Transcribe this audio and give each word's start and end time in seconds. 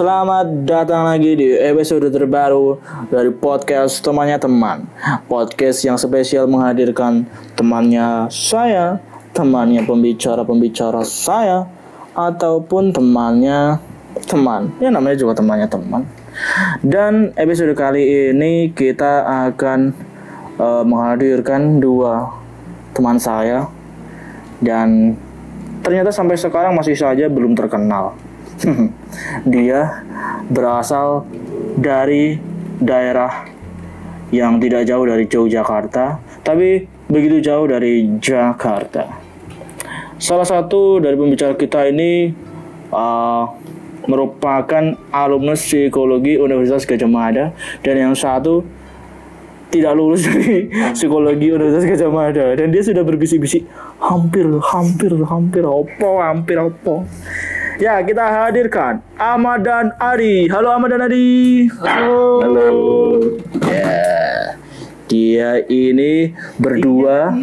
Selamat 0.00 0.64
datang 0.64 1.04
lagi 1.04 1.36
di 1.36 1.52
episode 1.60 2.08
terbaru 2.08 2.80
dari 3.12 3.28
podcast 3.36 4.00
temannya 4.00 4.40
teman. 4.40 4.88
Podcast 5.28 5.84
yang 5.84 6.00
spesial 6.00 6.48
menghadirkan 6.48 7.28
temannya 7.52 8.24
saya, 8.32 8.96
temannya 9.36 9.84
pembicara-pembicara 9.84 11.04
saya, 11.04 11.68
ataupun 12.16 12.96
temannya 12.96 13.76
teman. 14.24 14.72
Ya 14.80 14.88
namanya 14.88 15.20
juga 15.20 15.36
temannya 15.36 15.68
teman. 15.68 16.08
Dan 16.80 17.36
episode 17.36 17.76
kali 17.76 18.32
ini 18.32 18.72
kita 18.72 19.28
akan 19.52 19.92
eh, 20.56 20.84
menghadirkan 20.88 21.76
dua 21.76 22.40
teman 22.96 23.20
saya 23.20 23.68
dan 24.64 25.12
ternyata 25.84 26.08
sampai 26.08 26.40
sekarang 26.40 26.72
masih 26.72 26.96
saja 26.96 27.28
belum 27.28 27.52
terkenal. 27.52 28.29
Dia 29.52 30.04
berasal 30.50 31.24
dari 31.78 32.36
daerah 32.80 33.46
yang 34.30 34.62
tidak 34.62 34.86
jauh 34.86 35.04
dari 35.04 35.26
Yogyakarta, 35.26 36.22
tapi 36.46 36.86
begitu 37.10 37.42
jauh 37.42 37.66
dari 37.66 38.06
Jakarta. 38.22 39.10
Salah 40.20 40.46
satu 40.46 41.02
dari 41.02 41.18
pembicara 41.18 41.56
kita 41.58 41.88
ini 41.90 42.30
uh, 42.94 43.44
merupakan 44.06 44.96
alumnus 45.10 45.66
psikologi 45.66 46.38
Universitas 46.38 46.86
Gajah 46.86 47.10
Mada 47.10 47.50
dan 47.82 47.94
yang 47.98 48.14
satu 48.14 48.62
tidak 49.70 49.94
lulus 49.94 50.24
dari 50.28 50.70
psikologi 50.94 51.50
Universitas 51.50 51.88
Gajah 51.88 52.10
Mada 52.12 52.46
dan 52.54 52.70
dia 52.70 52.82
sudah 52.84 53.02
berbisik-bisik 53.02 53.66
hampir 53.98 54.46
hampir 54.60 55.12
hampir 55.26 55.64
opo 55.66 56.10
hampir 56.22 56.56
opo 56.60 57.06
ya 57.80 58.04
kita 58.04 58.20
hadirkan 58.20 59.00
Ahmad 59.16 59.64
dan 59.64 59.96
Ari. 59.96 60.52
Halo 60.52 60.68
Ahmad 60.68 60.92
dan 60.92 61.08
Ari. 61.08 61.64
Halo. 61.80 62.44
Halo. 62.44 62.68
ya. 63.64 63.96
Dia 65.08 65.64
ini 65.66 66.36
berdua 66.60 67.34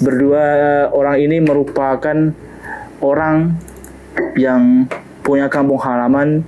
berdua 0.00 0.44
orang 0.90 1.16
ini 1.20 1.44
merupakan 1.44 2.32
orang 3.04 3.54
yang 4.34 4.88
punya 5.20 5.46
kampung 5.52 5.78
halaman 5.78 6.42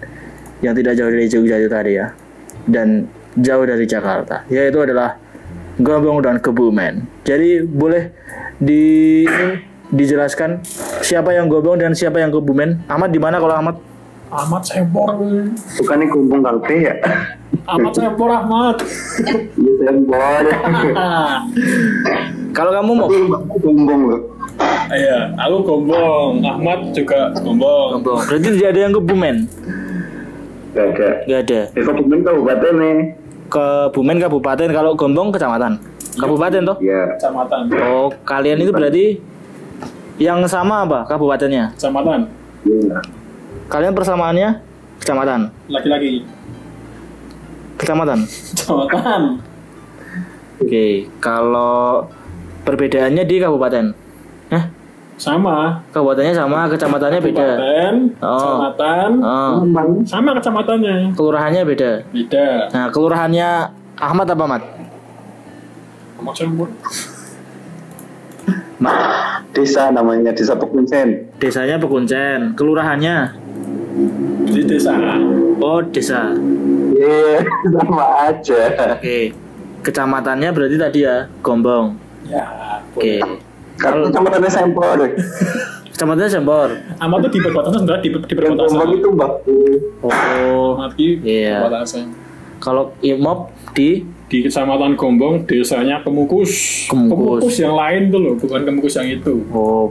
yang 0.64 0.72
tidak 0.72 0.96
jauh 0.96 1.12
dari 1.12 1.28
Jogja 1.28 1.60
itu 1.60 1.68
tadi 1.68 2.00
ya. 2.00 2.16
Dan 2.64 3.04
jauh 3.36 3.68
dari 3.68 3.84
Jakarta. 3.84 4.48
Yaitu 4.48 4.80
adalah 4.80 5.20
Gombong 5.76 6.24
dan 6.24 6.40
Kebumen. 6.40 7.04
Jadi 7.28 7.60
boleh 7.60 8.08
di 8.56 9.24
dijelaskan 9.90 10.62
siapa 11.02 11.34
yang 11.34 11.50
Gombong 11.50 11.78
dan 11.78 11.92
siapa 11.94 12.22
yang 12.22 12.30
Kebumen. 12.30 12.82
Ahmad 12.86 13.10
di 13.10 13.18
mana 13.18 13.42
kalau 13.42 13.54
Ahmad? 13.54 13.76
Ahmad 14.30 14.62
Sempor. 14.62 15.10
Bukannya 15.82 16.06
kumpung 16.06 16.40
kafe 16.46 16.86
ya? 16.86 16.94
Ahmad 17.66 17.90
Sempor 17.90 18.30
Ahmad. 18.30 18.78
Iya 19.58 19.72
sempor. 19.90 20.22
kalau 22.54 22.70
kamu 22.70 22.90
mau 22.94 23.08
Kumpung 23.58 24.00
loh. 24.06 24.20
iya 24.94 25.34
aku 25.34 25.66
gombong. 25.66 26.46
Ahmad 26.46 26.94
juga 26.94 27.34
gombong. 27.42 27.98
Gombong. 27.98 28.18
Berarti 28.30 28.48
tidak 28.54 28.70
ada 28.70 28.80
yang 28.86 28.94
Kebumen? 28.94 29.36
Gak 30.70 30.86
ada. 30.94 31.08
nggak 31.26 31.40
ada. 31.50 31.60
Eh 31.74 31.82
kumpung 31.82 32.22
kabupaten 32.22 32.72
nih. 32.78 32.98
Kebumen 33.50 34.16
kabupaten 34.22 34.68
kalau 34.70 34.94
Gombong 34.94 35.34
kecamatan? 35.34 35.82
Kabupaten 36.14 36.62
toh? 36.62 36.76
Iya. 36.78 37.18
kecamatan. 37.18 37.66
Oh 37.82 38.14
kalian 38.22 38.62
itu 38.62 38.70
berarti 38.70 39.04
yang 40.20 40.44
sama 40.44 40.84
apa 40.84 41.08
kabupatennya? 41.08 41.72
Kecamatan. 41.80 42.28
Kalian 43.72 43.96
persamaannya? 43.96 44.60
Kecamatan. 45.00 45.48
Laki-laki. 45.72 46.28
Kecamatan. 47.80 48.28
Kecamatan. 48.28 49.22
Oke 50.60 51.08
kalau 51.24 52.04
perbedaannya 52.68 53.24
di 53.24 53.36
kabupaten? 53.40 53.96
Hah? 54.52 54.64
sama. 55.20 55.76
Kabupatennya 55.92 56.32
sama 56.32 56.64
kecamatannya 56.68 57.20
beda? 57.20 57.44
Kabupaten 57.44 57.94
Oh. 58.20 58.36
kecamatan. 58.36 59.10
Oh. 59.20 59.52
Sama 60.04 60.30
kecamatannya. 60.36 61.12
Kelurahannya 61.12 61.62
beda? 61.64 61.90
Beda. 62.08 62.68
Nah 62.72 62.86
kelurahannya 62.88 63.48
Ahmad 64.00 64.28
apa 64.28 64.44
Mat? 64.48 64.62
Ahmad 66.20 66.34
Sempor 66.36 66.68
Desa 69.50 69.90
namanya 69.90 70.30
Desa 70.30 70.54
Pekuncen. 70.54 71.28
desanya 71.36 71.76
Pekuncen. 71.76 72.54
Kelurahannya? 72.54 73.34
Di 74.46 74.62
desa. 74.64 74.94
Oh 75.58 75.82
desa. 75.82 76.32
Iya, 76.94 77.42
sama 77.74 78.04
aja. 78.26 78.60
oke. 78.94 79.20
Kecamatannya 79.80 80.48
berarti 80.52 80.76
tadi 80.76 80.98
ya 81.02 81.26
Gombong? 81.40 81.96
Ya 82.28 82.44
oke. 82.92 83.20
Kalau 83.76 84.08
kecamatannya 84.08 84.50
sempor. 84.50 84.98
kecamatannya 85.90 86.32
Sembor 86.32 86.68
Ahmad 86.96 87.28
tuh 87.28 87.30
di 87.30 87.40
perbatasan 87.44 87.84
sebenarnya 87.84 88.00
di, 88.00 88.10
di 88.24 88.32
perbatasan. 88.32 88.72
Kumpung 88.72 88.92
itu 88.96 89.08
mbak. 89.12 89.32
oh. 90.00 90.72
Di 90.96 91.06
Iya. 91.20 91.60
perbatasan. 91.60 92.04
Kalau 92.56 92.92
Imob 93.00 93.52
di 93.72 94.04
di 94.30 94.46
kecamatan 94.46 94.94
Gombong 94.94 95.42
desanya 95.44 95.98
Kemukus. 96.06 96.86
Kemukus. 96.86 97.58
yang 97.58 97.74
lain 97.74 98.14
tuh 98.14 98.20
loh 98.22 98.34
bukan 98.38 98.60
Kemukus 98.62 98.94
yang 98.96 99.08
itu. 99.18 99.42
Oh 99.50 99.90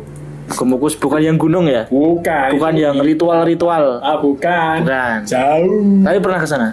Kemukus 0.50 0.98
bukan 0.98 1.22
yang 1.22 1.38
gunung 1.38 1.70
ya? 1.70 1.86
Bukan. 1.92 2.58
Bukan 2.58 2.74
yang 2.74 2.98
ritual-ritual. 2.98 4.02
Ah 4.02 4.18
bukan. 4.18 4.82
Bukan. 4.82 5.18
Jauh. 5.28 6.02
Tapi 6.02 6.18
pernah 6.18 6.40
ke 6.42 6.48
sana? 6.48 6.70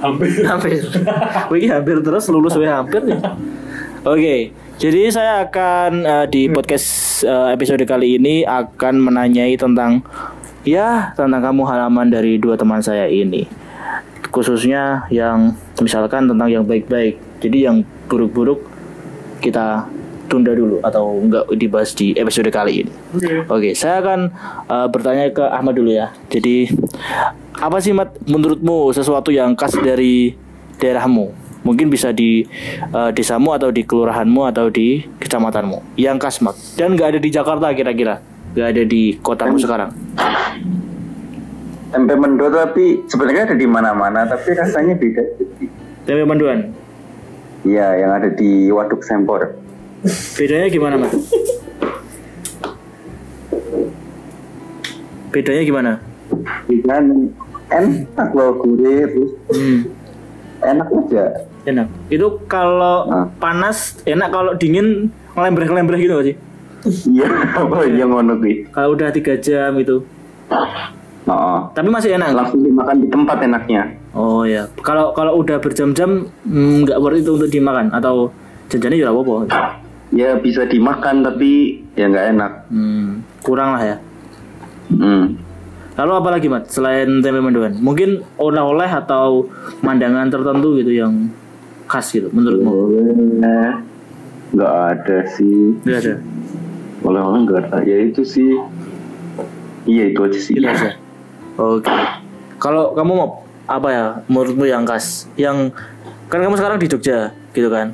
Hampir. 0.00 0.42
Hampir. 0.50 0.82
Wih 1.52 1.68
hampir 1.68 2.00
terus 2.00 2.26
lulus 2.32 2.56
wih 2.56 2.66
hampir 2.66 3.04
nih. 3.04 3.20
Oke 4.02 4.50
jadi 4.80 5.12
saya 5.12 5.32
akan 5.44 6.08
eh, 6.08 6.26
di 6.32 6.48
podcast 6.48 7.20
eh, 7.28 7.52
episode 7.52 7.84
kali 7.84 8.16
ini 8.16 8.48
akan 8.48 8.96
menanyai 8.96 9.52
tentang 9.60 10.00
ya 10.64 11.12
tentang 11.12 11.44
kamu 11.44 11.68
halaman 11.68 12.08
dari 12.08 12.40
dua 12.40 12.56
teman 12.56 12.80
saya 12.80 13.04
ini 13.04 13.44
khususnya 14.30 15.06
yang 15.10 15.54
misalkan 15.78 16.26
tentang 16.26 16.48
yang 16.50 16.64
baik-baik 16.66 17.18
jadi 17.38 17.70
yang 17.70 17.86
buruk-buruk 18.06 18.66
kita 19.42 19.86
tunda 20.30 20.54
dulu 20.54 20.78
atau 20.86 21.18
enggak 21.18 21.44
dibahas 21.58 21.90
di 21.90 22.14
episode 22.14 22.46
kali 22.54 22.86
ini 22.86 22.92
oke 23.46 23.60
Oke, 23.60 23.76
saya 23.76 24.00
akan 24.00 24.32
uh, 24.72 24.88
bertanya 24.88 25.28
ke 25.36 25.44
Ahmad 25.44 25.76
dulu 25.76 25.92
ya. 25.92 26.16
Jadi, 26.32 26.72
apa 27.60 27.76
sih 27.76 27.92
Mat 27.92 28.16
menurutmu 28.24 28.88
sesuatu 28.96 29.28
yang 29.28 29.52
khas 29.52 29.76
dari 29.76 30.32
daerahmu? 30.80 31.28
Mungkin 31.60 31.92
bisa 31.92 32.08
di 32.08 32.48
uh, 32.96 33.12
desamu 33.12 33.52
atau 33.52 33.68
di 33.68 33.84
kelurahanmu 33.84 34.48
atau 34.48 34.72
di 34.72 35.04
kecamatanmu. 35.20 36.00
Yang 36.00 36.16
khas 36.24 36.36
Mat. 36.40 36.56
Dan 36.72 36.96
nggak 36.96 37.08
ada 37.12 37.20
di 37.20 37.28
Jakarta 37.28 37.68
kira-kira. 37.76 38.24
Nggak 38.56 38.68
ada 38.72 38.82
di 38.88 39.02
kotamu 39.20 39.60
sekarang. 39.60 39.92
Tempe 41.90 42.14
mendo 42.14 42.46
tapi 42.46 43.02
sebenarnya 43.04 43.42
ada 43.44 43.56
di 43.56 43.66
mana-mana 43.66 44.22
tapi 44.24 44.54
rasanya 44.54 44.94
beda. 44.94 45.24
Tempe 46.04 46.22
menduan. 46.22 46.70
Iya, 47.60 47.98
yang 47.98 48.12
ada 48.12 48.30
di 48.30 48.70
Waduk 48.70 49.02
Sempor. 49.02 49.52
Bedanya 50.32 50.68
gimana 50.68 50.94
Mat? 50.96 51.12
Bedanya 55.30 55.62
gimana? 55.62 55.92
Dan 56.80 57.30
enak 57.68 58.30
loh 58.32 58.50
gurih 58.56 59.06
terus 59.06 59.30
Hmm, 59.50 59.78
enak 60.62 60.88
aja. 60.88 61.24
enak. 61.62 61.86
Itu 62.08 62.40
kalau 62.46 63.06
Ah. 63.06 63.26
panas 63.36 64.00
enak, 64.04 64.30
kalau 64.30 64.52
dingin 64.54 65.10
ngelembreh-ngelembreh 65.34 66.00
gitu 66.00 66.12
gak 66.14 66.26
sih? 66.26 66.36
Iya, 67.12 67.28
apa 67.52 67.76
yang 67.92 68.10
ngono 68.10 68.40
kuwi. 68.40 68.64
Kalau 68.70 68.96
udah 68.96 69.12
tiga 69.12 69.36
jam 69.36 69.76
gitu. 69.76 70.00
Tapi 71.70 71.88
masih 71.88 72.18
enak. 72.18 72.34
langsung 72.34 72.62
dimakan 72.66 72.96
di 72.98 73.06
tempat 73.08 73.38
enaknya. 73.46 73.82
Oh 74.10 74.42
ya, 74.42 74.66
kalau 74.82 75.14
kalau 75.14 75.38
udah 75.38 75.62
berjam-jam 75.62 76.26
mm, 76.42 76.86
nggak 76.86 76.98
worth 76.98 77.22
itu 77.22 77.30
untuk 77.38 77.50
dimakan 77.50 77.94
atau 77.94 78.34
jajannya 78.70 78.98
juga 78.98 79.10
apa-apa. 79.14 79.36
Ya 80.10 80.34
bisa 80.34 80.66
dimakan 80.66 81.22
tapi 81.22 81.82
ya 81.94 82.10
nggak 82.10 82.26
enak. 82.34 82.52
Hmm, 82.74 83.22
kurang 83.46 83.78
lah 83.78 83.82
ya. 83.86 83.96
Hmm. 84.90 85.38
Lalu 85.94 86.12
apa 86.16 86.28
lagi 86.34 86.46
mat 86.50 86.64
selain 86.70 87.22
tempe 87.22 87.38
mendoan? 87.38 87.78
Mungkin 87.78 88.24
oleh-oleh 88.40 88.90
atau 88.90 89.46
mandangan 89.84 90.26
tertentu 90.32 90.74
gitu 90.80 90.90
yang 90.90 91.30
khas 91.86 92.10
gitu 92.10 92.30
menurutmu? 92.34 92.72
Nggak 94.50 94.72
ada 94.74 95.18
sih. 95.38 95.78
Tidak 95.86 95.98
ada. 96.02 96.14
Oleh-oleh 97.06 97.38
nggak 97.46 97.58
ada. 97.70 97.78
Ya 97.86 97.96
itu 98.02 98.26
sih. 98.26 98.58
Iya 99.86 100.14
itu 100.14 100.20
aja 100.26 100.38
sih. 100.38 100.54
Itu 100.58 100.66
aja. 100.66 100.98
Oke. 101.60 101.92
Kalau 102.56 102.96
kamu 102.96 103.12
mau 103.12 103.44
apa 103.68 103.88
ya 103.92 104.04
menurutmu 104.32 104.64
yang 104.64 104.88
khas? 104.88 105.28
Yang 105.36 105.76
kan 106.32 106.40
kamu 106.40 106.56
sekarang 106.56 106.80
di 106.80 106.88
Jogja 106.88 107.36
gitu 107.52 107.68
kan? 107.68 107.92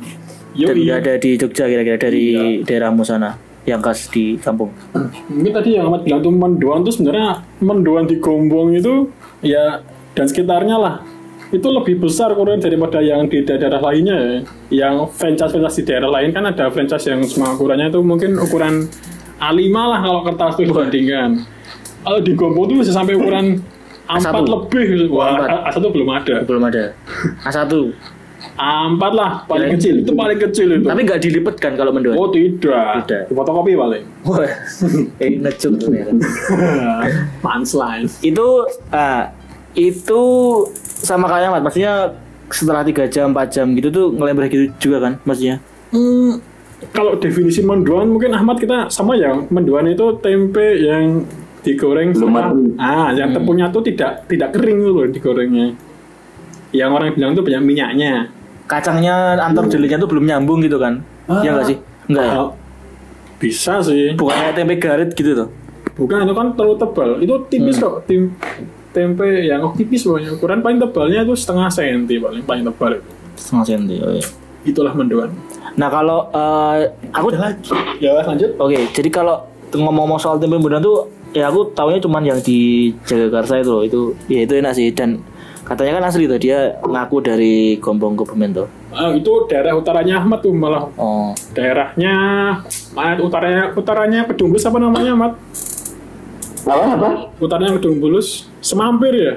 Dan 0.55 0.77
Yoi. 0.79 0.87
nggak 0.87 0.99
ada 1.03 1.13
di 1.19 1.31
Jogja 1.35 1.67
kira-kira 1.67 1.99
dari 1.99 2.63
daerahmu 2.63 3.03
sana. 3.03 3.35
yang 3.67 3.83
khas 3.83 4.07
di 4.15 4.39
kampung. 4.39 4.71
Mungkin 5.27 5.51
tadi 5.51 5.75
yang 5.75 5.91
Ahmad 5.91 6.07
bilang 6.07 6.23
tuh 6.23 6.31
mendoan 6.31 6.87
tuh 6.87 6.95
sebenarnya 6.95 7.43
mendoan 7.59 8.07
di 8.07 8.23
Gombong 8.23 8.79
itu 8.79 9.11
ya 9.43 9.83
dan 10.15 10.31
sekitarnya 10.31 10.79
lah 10.79 11.03
itu 11.51 11.67
lebih 11.67 11.99
besar 11.99 12.31
ukuran 12.31 12.63
daripada 12.63 13.03
yang 13.03 13.27
di 13.27 13.43
daerah 13.43 13.83
lainnya 13.83 14.15
ya. 14.15 14.37
Yang 14.71 15.19
franchise-franchise 15.19 15.83
di 15.83 15.85
daerah 15.87 16.11
lain 16.15 16.31
kan 16.31 16.47
ada 16.47 16.71
franchise 16.71 17.11
yang 17.11 17.27
semua 17.27 17.59
ukurannya 17.59 17.91
itu 17.91 17.99
mungkin 18.07 18.39
ukuran 18.39 18.87
A5 19.43 19.75
lah 19.75 19.99
kalau 19.99 20.21
kertas 20.23 20.63
itu 20.63 20.71
dibandingkan. 20.71 21.56
Kalau 22.07 22.21
di 22.23 22.33
Gombong 22.39 22.65
tuh 22.71 22.77
bisa 22.87 22.95
sampai 22.95 23.19
ukuran 23.19 23.59
A4 24.07 24.31
A1. 24.31 24.47
lebih. 24.47 25.11
Wah, 25.11 25.35
A4. 25.35 25.75
A1 25.75 25.85
belum 25.91 26.09
ada. 26.15 26.35
Belum 26.47 26.63
ada. 26.63 26.95
A1. 27.43 27.67
A4 28.57 29.03
lah 29.13 29.43
paling 29.45 29.75
kecil. 29.75 29.95
Itu 30.01 30.13
gitu. 30.13 30.13
paling 30.15 30.39
kecil 30.39 30.69
itu. 30.79 30.87
Tapi 30.87 31.01
nggak 31.03 31.21
dilipet 31.21 31.57
kan 31.59 31.73
kalau 31.75 31.91
mendoan? 31.91 32.15
Oh 32.15 32.31
tidak. 32.31 33.03
Tidak. 33.05 33.23
Di 33.29 33.35
fotokopi 33.35 33.75
paling. 33.75 34.05
Wah, 34.23 34.47
eh 35.19 35.31
ngecuk 35.43 35.73
tuh 35.83 35.91
ya. 35.91 36.07
Punchline. 37.43 38.07
Itu 38.23 38.71
ah, 38.95 39.35
itu 39.75 40.23
sama 41.03 41.29
kayak 41.29 41.53
Mat, 41.53 41.63
maksudnya 41.67 42.17
setelah 42.49 42.87
3 42.87 43.11
jam 43.11 43.35
4 43.35 43.51
jam 43.51 43.67
gitu 43.75 43.91
tuh 43.91 44.07
ngelempar 44.15 44.47
gitu 44.47 44.71
juga 44.79 45.03
kan 45.03 45.13
maksudnya 45.27 45.59
Hmm, 45.91 46.43
kalau 46.91 47.15
definisi 47.19 47.63
mendoan 47.63 48.11
mungkin 48.11 48.35
Ahmad 48.35 48.59
kita 48.59 48.91
sama 48.91 49.15
ya. 49.15 49.33
Mendoan 49.51 49.87
itu 49.87 50.19
tempe 50.19 50.83
yang 50.83 51.23
digoreng 51.67 52.15
Belum. 52.15 52.79
Ah, 52.79 53.11
yang 53.11 53.35
tepungnya 53.35 53.67
tuh 53.75 53.83
tidak 53.83 54.23
tidak 54.31 54.55
kering 54.55 54.87
loh 54.87 55.03
digorengnya. 55.11 55.75
Yang 56.71 56.91
orang 56.95 57.07
bilang 57.19 57.33
tuh 57.35 57.43
banyak 57.43 57.63
minyaknya. 57.67 58.31
kacangnya 58.67 59.39
antar 59.39 59.71
jelinya 59.71 59.95
tuh 59.95 60.11
belum 60.11 60.27
nyambung 60.27 60.59
gitu 60.59 60.75
kan 60.83 60.99
ya 61.31 61.55
nggak 61.55 61.71
sih 61.71 61.79
enggak 62.11 62.25
ya 62.27 62.35
Ah, 62.35 62.51
bisa 63.39 63.79
sih. 63.79 64.19
bukannya 64.19 64.59
tempe 64.59 64.75
garit 64.83 65.15
gitu 65.15 65.39
tuh 65.39 65.49
Bukan 65.97 66.29
itu 66.29 66.35
kan 66.37 66.53
terlalu 66.53 66.77
tebal. 66.77 67.11
Itu 67.25 67.35
tipis 67.49 67.81
kok. 67.81 68.05
Tim, 68.05 68.37
tempe 68.93 69.49
yang 69.49 69.65
oh, 69.65 69.73
tipis 69.73 70.05
pokoknya. 70.05 70.37
Ukuran 70.37 70.61
paling 70.61 70.77
tebalnya 70.77 71.25
itu 71.25 71.33
setengah 71.33 71.73
senti 71.73 72.21
paling 72.21 72.45
paling 72.45 72.69
tebal 72.69 73.01
itu. 73.01 73.11
setengah 73.37 73.65
senti 73.65 73.97
oh, 74.01 74.13
iya. 74.13 74.25
Itulah 74.69 74.93
mendoan. 74.93 75.33
nah 75.77 75.89
kalau 75.93 76.29
eh, 76.33 76.93
aku 77.13 77.33
Ya 78.01 78.13
lanjut. 78.13 78.57
Oke, 78.61 78.77
jadi 78.93 79.09
kalau 79.09 79.45
ngomong-ngomong 79.73 80.21
soal 80.21 80.37
tempe 80.37 80.57
mendoan 80.61 80.85
tuh 80.85 81.09
ya 81.35 81.51
aku 81.51 81.71
taunya 81.75 81.99
cuman 81.99 82.23
yang 82.23 82.39
di 82.43 82.91
Jagakarsa 83.07 83.63
itu 83.63 83.71
loh. 83.71 83.83
Itu 83.83 84.01
ya 84.27 84.45
itu 84.45 84.55
enak 84.59 84.73
sih 84.77 84.91
dan 84.95 85.23
katanya 85.67 85.99
kan 85.99 86.05
asli 86.07 86.31
tuh 86.31 86.39
dia 86.39 86.79
ngaku 86.83 87.17
dari 87.23 87.79
Gombong 87.83 88.15
Kebumen 88.15 88.55
tuh. 88.55 88.69
Ah, 88.95 89.13
itu 89.13 89.29
daerah 89.51 89.75
utaranya 89.77 90.23
Ahmad 90.23 90.41
tuh 90.41 90.55
malah 90.55 90.89
Oh, 90.97 91.35
daerahnya 91.53 92.15
mana 92.95 93.19
utaranya 93.21 93.75
utaranya 93.75 94.21
Kedung 94.31 94.55
Bulus 94.55 94.65
apa 94.65 94.79
namanya 94.81 95.13
Mat? 95.13 95.33
Apa 96.65 96.85
apa? 96.97 97.11
Utaranya 97.43 97.77
Kedung 97.77 97.99
Bulus 98.01 98.49
Semampir 98.65 99.13
ya? 99.13 99.35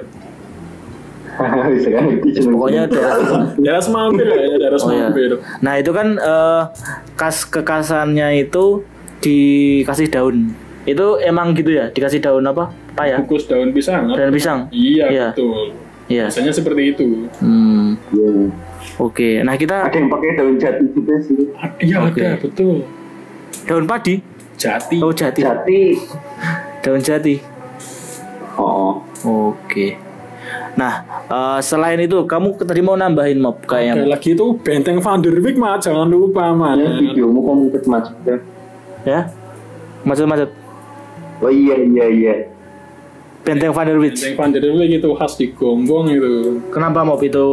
Bisa 1.76 1.90
kan 1.96 2.04
pokoknya 2.52 2.84
daerah 2.88 3.16
Daerah 3.56 3.82
Semampir 3.84 4.28
ya, 4.28 4.56
daerah 4.60 4.80
Oh 4.80 4.92
ya. 4.92 5.08
Semampir. 5.08 5.30
Nah, 5.64 5.74
itu 5.80 5.92
kan 5.96 6.08
eh, 6.20 6.62
khas 7.16 7.48
kekasannya 7.48 8.44
itu 8.48 8.84
dikasih 9.20 10.08
daun. 10.12 10.52
Itu 10.84 11.20
emang 11.20 11.52
gitu 11.54 11.72
ya, 11.72 11.92
dikasih 11.92 12.20
daun 12.20 12.46
apa? 12.46 12.72
Paya. 12.96 13.20
Kukus 13.22 13.48
daun 13.48 13.72
pisang. 13.72 14.10
Daun 14.10 14.32
pisang. 14.32 14.60
Iya, 14.72 15.06
Iya. 15.08 15.28
betul. 15.32 15.76
Iya. 16.10 16.26
Biasanya 16.26 16.52
seperti 16.52 16.82
itu. 16.92 17.06
Hmm. 17.40 18.00
Iya. 18.10 18.30
Oke. 18.98 19.30
Nah, 19.44 19.56
kita 19.56 19.88
Ada 19.88 19.98
yang 19.98 20.10
pakai 20.10 20.30
daun 20.36 20.56
jati 20.58 20.86
juga 20.92 21.16
sih. 21.22 21.40
Iya 21.80 21.98
Oke. 22.04 22.22
ada, 22.22 22.40
betul. 22.42 22.76
daun 23.68 23.86
padi. 23.86 24.16
Jati. 24.60 24.98
Oh, 25.00 25.16
jati. 25.16 25.40
Jati. 25.40 25.82
Daun 26.84 27.00
jati. 27.00 27.40
Oh. 28.56 29.00
Oke. 29.24 29.96
Nah, 30.76 31.04
eh, 31.28 31.60
selain 31.60 32.00
itu 32.00 32.24
kamu 32.24 32.56
tadi 32.60 32.80
mau 32.80 32.96
nambahin 32.96 33.40
mob 33.40 33.60
Ada 33.64 33.68
kayak 33.68 33.96
lagi 34.08 34.36
itu 34.36 34.56
Benteng 34.60 35.00
Van 35.00 35.20
der 35.20 35.36
Wijk. 35.36 35.60
Jangan 35.80 36.08
lupa, 36.08 36.52
Mat. 36.52 36.76
Ya 36.76 36.92
videomu 36.92 37.40
ngikut 37.44 37.84
macet 37.88 38.16
ya. 38.24 38.38
ya? 39.08 39.22
Macet-macet. 40.04 40.52
Oh 41.40 41.48
iya 41.48 41.76
iya 41.78 42.06
iya. 42.08 42.36
Benteng 43.42 43.72
Van 43.72 43.84
der 43.84 43.96
Wijk. 43.96 44.14
Benteng 44.14 44.36
Van 44.36 44.50
der 44.52 44.64
Wijk 44.66 44.92
itu 44.98 45.10
khas 45.14 45.34
di 45.36 45.48
Gombong 45.50 46.06
itu. 46.10 46.32
Kenapa 46.70 47.02
mob 47.02 47.20
itu? 47.20 47.48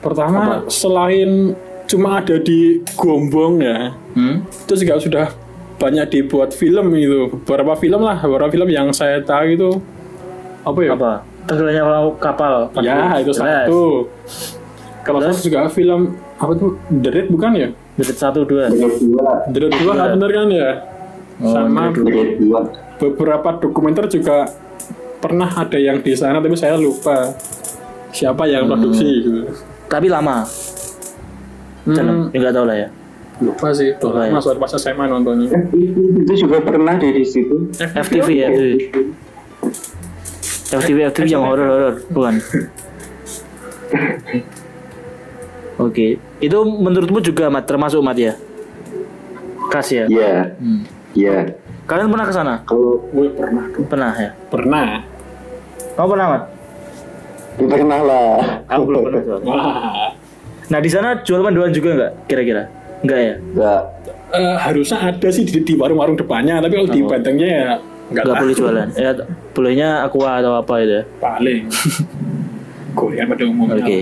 Pertama, 0.00 0.64
selain 0.66 1.52
cuma 1.84 2.18
ada 2.18 2.36
di 2.36 2.80
Gombong 2.94 3.60
ya, 3.60 3.92
Hmm? 4.12 4.44
itu 4.46 4.74
juga 4.78 4.94
sudah 4.96 5.26
banyak 5.74 6.06
dibuat 6.08 6.50
film 6.50 6.86
itu 6.94 7.28
beberapa 7.42 7.74
film 7.74 7.98
lah 7.98 8.16
beberapa 8.16 8.46
film 8.48 8.68
yang 8.68 8.88
saya 8.88 9.18
tahu 9.20 9.44
itu 9.50 9.70
apa 10.62 10.78
ya 10.80 10.90
Apa? 10.94 11.12
Tenggelamnya 11.44 11.82
kapal. 12.16 12.70
ya 12.78 13.18
itu 13.18 13.34
Jelas. 13.34 13.66
satu 13.66 14.06
kalau 15.02 15.18
satu 15.20 15.38
juga 15.42 15.66
film 15.68 16.14
apa 16.34 16.52
tuh 16.54 16.78
The 16.88 17.10
Raid 17.10 17.28
bukan 17.28 17.50
ya 17.52 17.68
Dekat 17.94 18.16
satu 18.16 18.42
dua. 18.42 18.70
Bener 18.70 18.90
dua. 18.96 19.30
The 19.50 19.58
dua 19.68 19.92
kan 19.94 20.08
bener 20.16 20.30
kan 20.30 20.46
ya 20.48 20.68
Oh, 21.42 21.50
sama 21.50 21.90
dua. 21.90 22.60
beberapa 22.94 23.58
dokumenter 23.58 24.06
juga 24.06 24.46
pernah 25.18 25.50
ada 25.50 25.74
yang 25.74 25.98
di 25.98 26.14
sana 26.14 26.38
tapi 26.38 26.54
saya 26.54 26.78
lupa 26.78 27.34
siapa 28.10 28.46
yang 28.46 28.70
produksi 28.70 29.08
gitu 29.24 29.40
Tapi 29.84 30.06
lama. 30.06 30.46
Dalam, 31.84 32.30
ya 32.30 32.38
nggak 32.40 32.54
tahu 32.54 32.64
lah 32.64 32.76
ya. 32.78 32.88
lupa 33.42 33.74
sih 33.74 33.90
Lupa 33.98 34.24
ya. 34.24 34.30
mas 34.30 34.46
pas 34.46 34.70
SMA 34.72 35.04
nontonnya 35.04 35.50
itu 36.16 36.46
juga 36.46 36.62
pernah 36.62 36.94
deh 36.94 37.10
di 37.10 37.26
situ. 37.26 37.66
FTV 37.74 38.28
ya. 38.30 38.48
FTV. 38.48 38.70
FTV 40.70 40.98
FTV 41.10 41.26
yang 41.28 41.42
horor 41.42 41.66
horor 41.66 41.94
bukan? 42.08 42.34
Oke, 45.76 46.14
itu 46.38 46.58
menurutmu 46.62 47.18
juga 47.18 47.50
mat 47.50 47.66
termasuk 47.66 47.98
mat 48.00 48.14
ya? 48.14 48.38
Kas 49.66 49.90
ya? 49.90 50.06
Iya. 50.06 50.54
Hmm. 50.54 50.86
Iya. 51.14 51.38
Kalian 51.84 52.08
pernah 52.08 52.26
ke 52.26 52.32
sana? 52.32 52.54
Kalau 52.64 52.98
gue 53.04 53.26
pernah 53.30 53.64
Pernah 53.84 54.12
ya? 54.14 54.30
pernah 54.48 54.86
Kamu 55.94 56.08
pernah 56.08 56.26
mat? 56.28 56.42
ya 57.54 57.66
pernah 57.70 58.00
lah. 58.02 58.34
Aku 58.66 58.82
belum 58.84 59.00
pernah 59.04 59.20
soalnya. 59.22 59.46
wah 59.48 60.10
Nah 60.64 60.80
di 60.80 60.88
sana 60.88 61.20
jual 61.20 61.38
mendoan 61.38 61.70
juga 61.70 61.90
nggak? 61.92 62.12
Kira-kira? 62.26 62.62
Nggak 63.00 63.18
ya? 63.20 63.34
Enggak. 63.38 63.80
Eh, 64.34 64.56
harusnya 64.58 64.98
ada 65.04 65.28
sih 65.28 65.44
di, 65.44 65.60
di 65.60 65.74
warung-warung 65.74 66.16
depannya 66.16 66.58
tapi 66.58 66.74
kalau 66.74 66.88
di 66.88 66.98
Oh. 66.98 67.06
bentengnya 67.06 67.46
ya 67.46 67.62
nggak 67.62 67.78
Nggak 68.10 68.24
tahu. 68.26 68.40
boleh 68.40 68.54
jualan? 68.54 68.88
Ya 68.96 69.10
bolehnya 69.52 69.88
aqua 70.02 70.30
atau 70.36 70.52
apa 70.56 70.74
itu 70.80 70.92
ya? 70.92 71.02
paling 71.16 71.62
gorengan 72.98 73.26
pada 73.28 73.42
umumnya 73.44 73.78
Oke. 73.78 74.00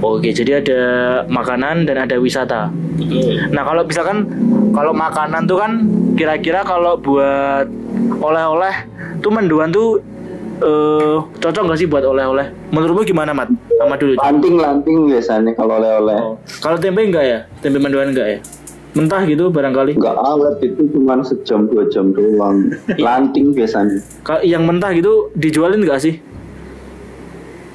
Oke, 0.00 0.30
jadi 0.30 0.60
ada 0.60 0.80
makanan 1.26 1.84
dan 1.84 1.96
ada 1.98 2.16
wisata. 2.16 2.68
betul 2.94 3.40
Nah 3.48 3.62
kalau 3.62 3.82
misalkan 3.82 4.28
kalau 4.74 4.92
makanan 4.92 5.46
tuh 5.46 5.56
kan 5.62 5.72
kira-kira 6.18 6.66
kalau 6.66 6.98
buat 6.98 7.70
oleh-oleh 8.18 8.74
tuh 9.22 9.30
mendoan 9.30 9.70
tuh 9.70 10.02
eh 10.54 11.18
cocok 11.42 11.62
nggak 11.66 11.78
sih 11.78 11.86
buat 11.86 12.02
oleh-oleh? 12.02 12.50
Menurutmu 12.74 13.06
gimana 13.06 13.30
mat? 13.30 13.50
Sama 13.78 13.94
dulu. 13.94 14.18
Lanting 14.18 14.56
lanting 14.58 14.98
biasanya 15.10 15.52
kalau 15.54 15.78
oleh-oleh. 15.78 16.18
Oh. 16.18 16.34
Kalau 16.62 16.78
tempe 16.78 17.02
enggak 17.06 17.24
ya? 17.26 17.38
Tempe 17.62 17.78
mendoan 17.78 18.14
enggak 18.14 18.28
ya? 18.28 18.38
Mentah 18.94 19.26
gitu 19.26 19.50
barangkali. 19.50 19.98
Enggak 19.98 20.14
awet 20.14 20.62
itu 20.62 20.82
cuma 20.94 21.18
sejam 21.26 21.66
dua 21.66 21.90
jam 21.90 22.14
doang. 22.14 22.70
Lanting 23.06 23.54
biasanya. 23.54 23.98
Kalau 24.22 24.42
yang 24.46 24.62
mentah 24.66 24.94
gitu 24.94 25.34
dijualin 25.34 25.82
enggak 25.82 26.02
sih? 26.02 26.22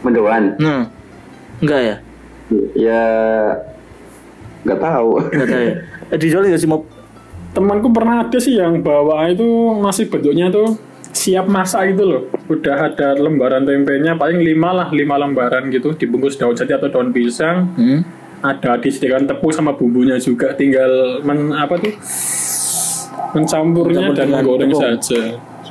Mendoan. 0.03 0.55
Nah, 0.59 0.87
enggak 1.59 1.79
ya? 1.83 1.95
Ya 2.73 3.03
nggak 4.61 4.79
tahu. 4.79 5.09
Enggak 5.29 5.47
tahu 5.47 5.63
ya. 5.63 5.75
Eh, 6.09 6.17
dijualin 6.17 6.49
enggak 6.49 6.61
sih 6.61 6.67
mau? 6.67 6.81
temanku 7.49 7.89
pernah 7.89 8.21
ada 8.21 8.37
sih 8.37 8.55
yang 8.55 8.77
bawa 8.79 9.25
itu 9.25 9.41
masih 9.75 10.05
bentuknya 10.05 10.49
tuh 10.49 10.77
siap 11.09 11.45
masak 11.45 11.91
gitu 11.91 12.05
loh 12.05 12.21
udah 12.45 12.87
ada 12.87 13.17
lembaran 13.17 13.65
tempenya 13.65 14.13
paling 14.13 14.37
lima 14.37 14.69
lah 14.71 14.87
lima 14.89 15.17
lembaran 15.17 15.65
gitu 15.67 15.91
dibungkus 15.91 16.37
daun 16.37 16.53
jati 16.53 16.71
atau 16.71 16.87
daun 16.87 17.09
pisang 17.09 17.73
Hmm? 17.73 18.05
ada 18.39 18.77
disediakan 18.77 19.25
tepung 19.25 19.49
sama 19.49 19.73
bumbunya 19.73 20.15
juga 20.15 20.53
tinggal 20.53 21.19
men 21.19 21.49
apa 21.51 21.73
tuh 21.75 21.89
mencampurnya 23.31 23.99
Mencampur 24.03 24.15
dan 24.15 24.29
goreng 24.39 24.69
tepung. 24.69 24.81
saja 24.81 25.21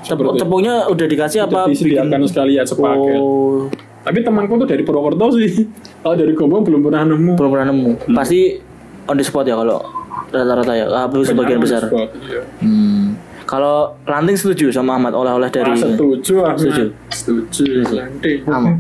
Tepung, 0.01 0.35
tepungnya 0.35 0.89
udah 0.89 1.07
dikasih 1.07 1.45
apa? 1.45 1.59
Udah 1.63 1.71
disediakan 1.71 2.21
sekalian 2.25 2.65
sepaket 2.65 3.13
Oh, 3.15 3.69
tapi 4.01 4.19
temanku 4.21 4.57
tuh 4.57 4.65
dari 4.65 4.81
Purwokerto 4.81 5.37
sih 5.37 5.69
kalau 6.01 6.17
dari 6.17 6.33
Gombong 6.33 6.65
belum 6.65 6.81
pernah 6.81 7.05
nemu 7.05 7.33
belum 7.35 7.51
pernah 7.51 7.67
nemu. 7.69 7.91
Pasti 8.11 8.57
on 9.09 9.17
the 9.17 9.25
spot 9.25 9.45
ya 9.45 9.57
kalau 9.57 9.81
rata-rata 10.29 10.73
ya. 10.73 10.87
Ah, 10.89 11.09
sebagian 11.09 11.59
besar. 11.59 11.83
spot, 11.83 12.13
iya. 12.23 12.45
Hmm. 12.61 13.17
Kalau 13.43 13.97
lanting 14.05 14.37
setuju 14.37 14.69
sama 14.69 15.01
Ahmad 15.01 15.17
oleh-oleh 15.17 15.49
dari 15.49 15.73
Wah, 15.73 15.81
setuju 15.81 16.33
ah 16.45 16.53
Setuju. 16.53 16.85
setuju 17.09 17.65
Lanting. 17.97 18.45
Ahmad. 18.45 18.77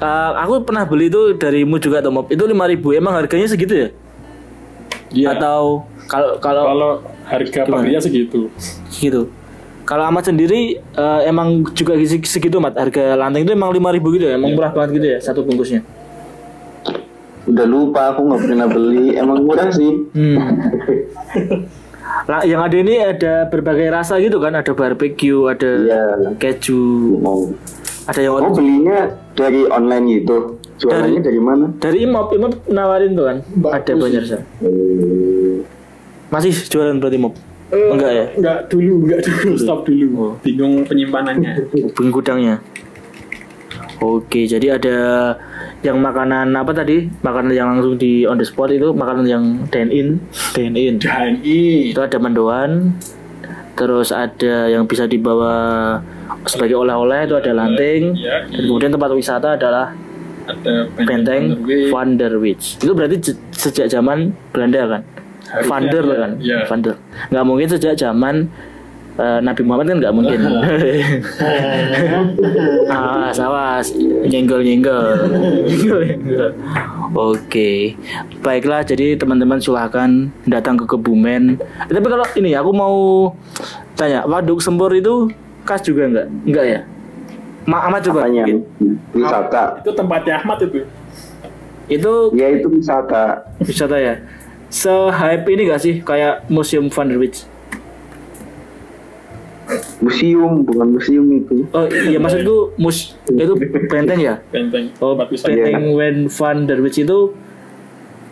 Uh, 0.00 0.32
aku 0.42 0.64
pernah 0.64 0.88
beli 0.88 1.12
itu 1.12 1.36
darimu 1.36 1.76
juga 1.76 2.00
Tom. 2.00 2.24
Itu 2.24 2.48
5000 2.48 2.56
Emang 2.96 3.12
harganya 3.12 3.44
segitu 3.44 3.74
ya? 3.76 3.88
Iya. 5.12 5.36
Atau 5.36 5.84
kalau 6.08 6.40
kalau 6.40 6.62
Kalau 6.64 6.90
harga 7.28 7.60
pembelian 7.68 8.00
segitu. 8.00 8.48
gitu. 8.90 9.28
Kalau 9.84 10.06
Ahmad 10.06 10.22
sendiri 10.22 10.78
eh, 10.78 11.20
emang 11.26 11.66
juga 11.74 11.98
seg- 12.00 12.24
segitu 12.24 12.62
Mat 12.62 12.78
harga 12.78 13.18
lanting 13.18 13.42
itu 13.42 13.52
emang 13.52 13.74
5000 13.74 14.16
gitu 14.16 14.24
ya, 14.24 14.38
emang 14.38 14.54
murah 14.54 14.70
banget 14.70 14.90
gitu 14.96 15.06
ya 15.10 15.18
satu 15.18 15.42
bungkusnya. 15.42 15.82
Udah 17.50 17.66
lupa 17.66 18.14
aku 18.14 18.30
nggak 18.30 18.40
pernah 18.46 18.66
beli. 18.70 19.18
Emang 19.18 19.42
murah 19.42 19.68
sih. 19.68 20.06
Hmm. 20.14 20.38
Lah, 22.26 22.42
yang 22.42 22.62
ada 22.62 22.76
ini 22.76 22.94
ada 22.98 23.46
berbagai 23.46 23.90
rasa 23.90 24.18
gitu 24.18 24.38
kan, 24.38 24.54
ada 24.54 24.70
barbecue, 24.70 25.46
ada 25.46 25.70
Iya. 25.78 26.02
keju, 26.38 27.16
Mau. 27.18 27.50
ada 28.06 28.18
yang 28.18 28.34
Oh 28.38 28.50
belinya 28.50 29.06
dari 29.34 29.66
online 29.66 30.20
gitu. 30.20 30.58
Jualannya 30.80 31.20
dari, 31.20 31.36
mana? 31.36 31.66
dari 31.76 32.08
Imop, 32.08 32.32
Imop 32.32 32.56
nawarin 32.66 33.12
tuh 33.12 33.28
kan, 33.28 33.36
ada 33.68 33.92
banyak 33.92 34.20
rasa. 34.24 34.38
Eh, 34.64 35.60
Masih 36.32 36.54
jualan 36.66 36.96
berarti 36.96 37.20
Imop? 37.20 37.34
Enggak 37.70 38.10
ya? 38.10 38.26
Enggak 38.34 38.58
dulu, 38.66 38.94
enggak 39.06 39.20
dulu, 39.22 39.50
stop 39.54 39.80
dulu. 39.86 40.08
Bingung 40.40 40.82
penyimpanannya. 40.82 41.52
Hubungi 41.70 42.10
gudangnya. 42.10 42.54
Oke, 44.00 44.48
jadi 44.48 44.80
ada 44.80 44.96
yang 45.80 45.98
makanan 46.00 46.52
apa 46.52 46.72
tadi? 46.76 47.08
Makanan 47.24 47.52
yang 47.56 47.68
langsung 47.76 47.96
di 47.96 48.28
on 48.28 48.36
the 48.36 48.44
spot 48.44 48.68
itu, 48.68 48.92
makanan 48.92 49.24
yang 49.24 49.44
dine 49.72 49.90
in, 49.90 50.08
dine 50.52 50.76
in. 50.76 50.94
HNI. 51.00 51.92
Itu 51.96 52.00
ada 52.04 52.20
mendoan, 52.20 52.92
terus 53.76 54.12
ada 54.12 54.68
yang 54.68 54.84
bisa 54.84 55.08
dibawa 55.08 55.96
sebagai 56.44 56.76
oleh-oleh 56.76 57.24
itu 57.24 57.36
ada 57.36 57.52
lanting, 57.56 58.16
Ya, 58.16 58.44
dan 58.44 58.62
kemudian 58.68 58.92
tempat 58.92 59.10
wisata 59.12 59.56
adalah 59.56 59.92
ada 60.48 60.88
benteng 61.00 61.56
Van 61.88 62.16
der 62.20 62.36
Wijk. 62.36 62.80
Itu 62.80 62.92
berarti 62.92 63.16
sejak 63.52 63.88
zaman 63.88 64.36
Belanda 64.52 64.98
kan? 64.98 65.02
Van 65.66 65.82
der 65.88 66.04
iya, 66.06 66.16
kan? 66.16 66.30
iya. 66.38 66.58
Van 66.68 66.80
der. 66.84 66.94
Nggak 67.32 67.44
mungkin 67.44 67.68
sejak 67.68 67.94
zaman 67.98 68.46
eh, 69.20 69.38
Nabi 69.44 69.60
Muhammad 69.62 69.86
kan 69.92 69.96
nggak 70.00 70.14
mungkin. 70.16 70.40
awas, 72.90 73.36
awas, 73.36 73.86
nyenggol 74.24 74.64
nyenggol. 74.64 75.20
Oke, 77.12 78.00
baiklah. 78.40 78.80
Jadi 78.80 79.20
teman-teman 79.20 79.60
silahkan 79.60 80.08
datang 80.48 80.80
ke 80.80 80.88
Kebumen. 80.88 81.60
Eh, 81.60 81.92
tapi 81.92 82.06
kalau 82.08 82.24
ini 82.40 82.56
aku 82.56 82.70
mau 82.72 82.96
tanya, 83.94 84.24
Waduk 84.24 84.64
Sempur 84.64 84.90
itu 84.96 85.28
khas 85.68 85.84
juga 85.84 86.08
nggak? 86.08 86.26
Nggak 86.48 86.64
ya? 86.64 86.80
Ma 87.68 87.84
Ahmad 87.84 88.00
coba. 88.00 88.24
apanya? 88.24 88.44
Wisata. 89.12 89.84
Itu 89.84 89.90
tempatnya 89.92 90.40
Ahmad 90.40 90.58
itu. 90.64 90.80
Itu 91.90 92.12
Ya 92.32 92.46
itu 92.48 92.70
wisata. 92.72 93.44
wisata 93.60 93.98
ya 94.00 94.14
se-hype 94.70 95.50
ini 95.50 95.66
gak 95.66 95.82
sih 95.82 95.98
kayak 95.98 96.46
museum 96.46 96.86
Van 96.88 97.10
der 97.10 97.18
Wijk 97.18 97.42
Museum 100.00 100.64
bukan 100.64 100.86
museum 100.96 101.26
itu. 101.30 101.66
oh 101.70 101.84
iya 101.86 102.18
maksudku 102.18 102.74
mus 102.80 103.14
itu 103.28 103.52
benteng 103.86 104.20
ya 104.20 104.34
Benteng. 104.50 104.90
oh 104.98 105.14
benteng 105.14 105.84
Wen 105.94 106.26
Van 106.26 106.58
der 106.66 106.78
Wijk 106.80 107.04
itu 107.06 107.18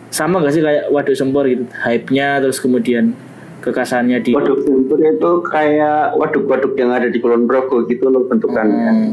sama 0.09 0.41
gak 0.41 0.53
sih 0.57 0.61
kayak 0.65 0.89
waduk 0.89 1.13
sempor 1.13 1.45
gitu 1.45 1.63
hype-nya 1.85 2.41
terus 2.41 2.57
kemudian 2.57 3.13
kekasannya 3.59 4.23
di 4.23 4.31
Waduk 4.33 4.63
Sempur 4.63 4.97
itu 4.97 5.31
kayak 5.51 6.15
waduk-waduk 6.15 6.73
yang 6.79 6.95
ada 6.95 7.11
di 7.11 7.19
Kulon 7.19 7.43
Progo 7.45 7.83
gitu 7.85 8.07
loh 8.07 8.23
bentukannya. 8.25 8.89
Hmm. 8.89 9.11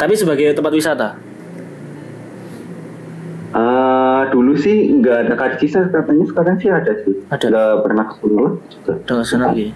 tapi 0.00 0.14
sebagai 0.16 0.56
tempat 0.56 0.72
wisata 0.72 1.08
Ah, 3.56 4.28
dulu 4.28 4.52
sih 4.52 4.92
nggak 5.00 5.16
ada 5.16 5.32
kaki 5.32 5.64
kisah 5.64 5.88
katanya 5.88 6.28
sekarang 6.28 6.60
sih 6.60 6.68
ada 6.68 6.92
sih. 7.08 7.14
Ada. 7.32 7.46
Nggak 7.48 7.72
pernah 7.88 8.04
ke 8.04 8.14
sana 8.20 8.42
juga. 8.68 8.92
dengan 9.08 9.24
sana 9.24 9.44
lagi 9.48 9.66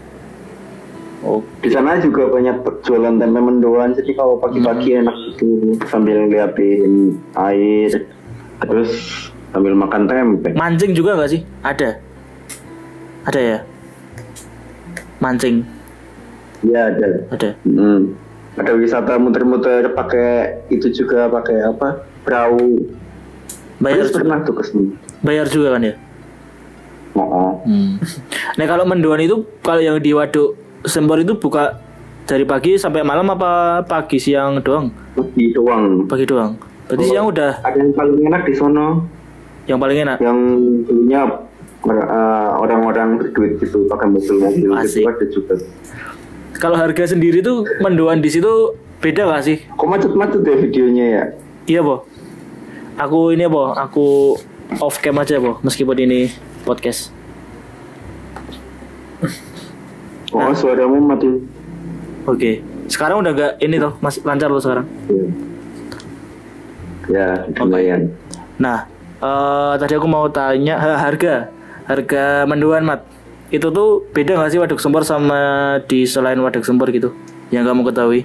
oh 1.20 1.40
Di 1.60 1.68
sana 1.68 1.98
juga 1.98 2.26
banyak 2.26 2.56
jualan 2.82 3.14
tempe 3.14 3.38
mendoan 3.38 3.92
jadi 3.92 4.12
kalau 4.12 4.36
pagi-pagi 4.36 4.98
enak 4.98 5.16
gitu 5.30 5.46
sambil 5.84 6.22
ngeliatin 6.22 7.14
air 7.34 8.08
terus 8.60 8.90
sambil 9.50 9.72
makan 9.72 10.04
tempe. 10.04 10.52
mancing 10.54 10.92
juga 10.92 11.16
gak 11.16 11.30
sih 11.30 11.42
ada 11.60 11.98
ada 13.24 13.40
ya 13.40 13.58
mancing 15.18 15.64
Iya 16.60 16.92
ada. 16.92 17.08
ada 17.30 17.48
Hmm. 17.62 18.12
Ada 18.52 18.76
wisata 18.76 19.16
muter-muter 19.16 19.88
pakai 19.90 20.28
itu 20.68 20.92
juga 20.92 21.24
pakai 21.26 21.56
apa? 21.64 22.04
Perahu. 22.20 22.84
bayar 23.78 24.04
Terus 24.04 24.12
pernah 24.12 24.38
tuh 24.42 24.54
ke 24.54 24.62
sini. 24.64 24.92
bayar 25.20 25.48
juga 25.48 25.72
kan 25.72 25.82
ya 25.82 25.94
Oh, 27.10 27.24
oh. 27.24 27.52
Hmm. 27.64 27.96
Nah 28.60 28.66
kalau 28.66 28.84
mendoan 28.84 29.18
itu 29.18 29.40
kalau 29.60 29.80
yang 29.80 29.96
di 29.98 30.12
waduk 30.12 30.52
sempor 30.84 31.20
itu 31.20 31.37
buka 31.37 31.80
dari 32.25 32.46
pagi 32.46 32.78
sampai 32.78 33.02
malam 33.02 33.26
apa 33.34 33.82
pagi 33.84 34.20
siang 34.22 34.62
doang? 34.62 34.92
Pagi 35.16 35.52
doang. 35.52 36.06
Pagi 36.06 36.25
doang. 36.25 36.56
Berarti 36.87 37.04
siang 37.06 37.30
udah 37.30 37.62
Ada 37.62 37.78
yang 37.78 37.92
paling 37.94 38.20
enak 38.26 38.42
di 38.46 38.54
sono 38.54 39.06
yang 39.70 39.78
paling 39.78 39.99
enak. 40.02 40.18
yang 40.18 40.38
punya 40.82 41.20
uh, 41.87 42.50
orang-orang 42.58 43.22
berduit 43.22 43.62
gitu 43.62 43.87
pakai 43.87 44.10
mobil-mobil 44.10 44.75
gitu 44.82 45.06
ada 45.06 45.26
juga. 45.30 45.54
Kalau 46.58 46.76
harga 46.76 47.14
sendiri 47.14 47.40
tuh 47.40 47.62
mendoan 47.78 48.18
di 48.20 48.28
situ 48.28 48.75
beda 49.00 49.30
gak 49.30 49.42
sih? 49.46 49.58
Kok 49.78 49.87
macet-macet 49.87 50.42
ya 50.44 50.56
videonya 50.60 51.06
ya? 51.06 51.25
Iya 51.70 51.80
boh. 51.87 52.04
Aku 53.00 53.32
ini 53.32 53.49
boh. 53.49 53.72
Aku 53.72 54.37
off 54.82 55.00
cam 55.00 55.16
aja 55.16 55.40
boh. 55.40 55.56
Meskipun 55.64 55.96
ini 56.04 56.28
podcast. 56.66 57.14
Oh 60.30 60.54
suaramu 60.54 61.02
mati. 61.02 61.26
Oke. 62.26 62.62
Sekarang 62.87 63.22
udah 63.22 63.32
gak 63.34 63.52
ini 63.62 63.78
tuh 63.78 63.94
masih 63.99 64.22
lancar 64.26 64.50
loh 64.50 64.62
sekarang. 64.62 64.87
Ya, 67.10 67.42
lumayan. 67.58 68.14
Nah, 68.58 68.87
eh 69.18 69.75
tadi 69.78 69.99
aku 69.99 70.06
mau 70.06 70.30
tanya 70.30 70.78
ha- 70.78 71.00
harga, 71.06 71.50
harga 71.87 72.46
mendoan 72.46 72.87
mat. 72.87 73.02
Itu 73.50 73.75
tuh 73.75 74.06
beda 74.14 74.38
nggak 74.38 74.50
sih 74.54 74.60
waduk 74.62 74.78
sempur 74.78 75.02
sama 75.02 75.75
di 75.90 76.06
selain 76.06 76.38
waduk 76.38 76.62
sempur 76.62 76.87
gitu? 76.94 77.10
Yang 77.50 77.75
kamu 77.75 77.82
ketahui, 77.90 78.22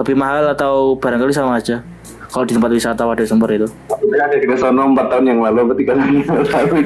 lebih 0.00 0.16
mahal 0.16 0.48
atau 0.48 0.96
barangkali 0.96 1.36
sama 1.36 1.60
aja? 1.60 1.84
Kalau 2.32 2.48
di 2.48 2.56
tempat 2.56 2.72
wisata 2.72 3.04
waduk 3.04 3.28
sempur 3.28 3.52
itu? 3.52 3.68
Aku 3.92 4.08
ada 4.16 4.32
di 4.32 4.48
sono 4.56 4.88
4 4.96 5.12
tahun 5.12 5.24
yang 5.28 5.40
lalu, 5.44 5.68
atau 5.68 5.76
3 5.76 5.92
tahun 5.92 6.08
yang 6.16 6.24
lalu. 6.48 6.76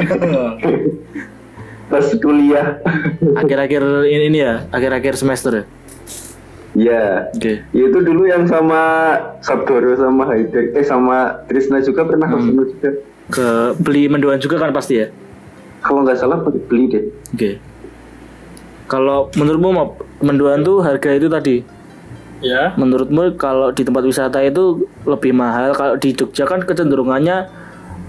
Pas 1.88 2.06
kuliah. 2.20 2.80
Akhir-akhir 3.36 3.82
ini, 4.08 4.24
ini 4.28 4.38
ya, 4.44 4.68
akhir-akhir 4.68 5.16
semester 5.16 5.52
ya. 5.52 5.64
Iya. 6.78 7.04
Oke. 7.34 7.64
Ya, 7.72 7.84
itu 7.88 7.98
dulu 8.04 8.28
yang 8.28 8.44
sama 8.44 8.80
Sabdoro 9.40 9.96
sama 9.96 10.28
Haider 10.28 10.76
eh 10.76 10.84
sama 10.84 11.42
Trisna 11.48 11.80
juga 11.80 12.04
pernah 12.04 12.28
ke 12.28 12.36
sono 12.38 12.62
juga. 12.68 12.90
Ke 13.28 13.48
beli 13.80 14.06
mendoan 14.06 14.38
juga 14.38 14.60
kan 14.60 14.70
pasti 14.70 15.00
ya? 15.02 15.08
Kalau 15.82 16.04
nggak 16.04 16.18
salah 16.20 16.38
beli 16.44 16.84
deh. 16.92 17.04
Oke. 17.34 17.50
Kalau 18.88 19.28
menurutmu 19.36 19.68
Mop, 19.68 19.90
mendoan 20.24 20.64
tuh 20.64 20.80
harga 20.80 21.12
itu 21.12 21.28
tadi 21.28 21.56
Ya. 22.38 22.70
Menurutmu 22.78 23.34
kalau 23.34 23.74
di 23.74 23.82
tempat 23.82 24.06
wisata 24.06 24.38
itu 24.46 24.86
lebih 25.02 25.34
mahal 25.34 25.74
kalau 25.74 25.98
di 25.98 26.14
Jogja 26.14 26.46
kan 26.46 26.62
kecenderungannya 26.62 27.50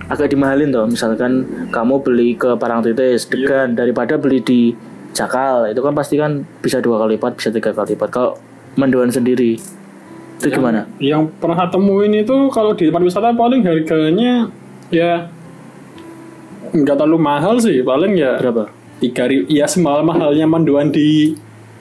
agak 0.09 0.33
dimahalin 0.33 0.73
toh 0.73 0.89
misalkan 0.89 1.45
kamu 1.69 2.01
beli 2.01 2.29
ke 2.33 2.57
Parangtritis 2.57 3.29
degan 3.29 3.77
daripada 3.77 4.17
beli 4.17 4.41
di 4.41 4.61
Jakal 5.13 5.69
itu 5.69 5.81
kan 5.81 5.93
pasti 5.93 6.17
kan 6.17 6.45
bisa 6.61 6.81
dua 6.81 7.01
kali 7.01 7.17
lipat 7.17 7.37
bisa 7.37 7.49
tiga 7.49 7.73
kali 7.73 7.93
lipat 7.93 8.09
kalau 8.09 8.37
mendoan 8.77 9.09
sendiri 9.09 9.57
itu 10.39 10.47
gimana 10.49 10.87
Yang 11.03 11.35
pernah 11.37 11.67
temuin 11.67 12.15
itu 12.15 12.47
kalau 12.49 12.71
di 12.71 12.87
tempat 12.87 13.03
wisata 13.03 13.35
paling 13.35 13.59
harganya 13.61 14.47
ya 14.87 15.27
nggak 16.69 16.95
terlalu 16.95 17.19
mahal 17.19 17.57
sih, 17.57 17.81
paling 17.81 18.13
ya 18.15 18.37
berapa 18.37 18.69
tiga 19.01 19.25
ribu. 19.25 19.49
Ya 19.49 19.65
semahal 19.65 20.05
mahalnya 20.05 20.45
manduan 20.45 20.93
di 20.93 21.33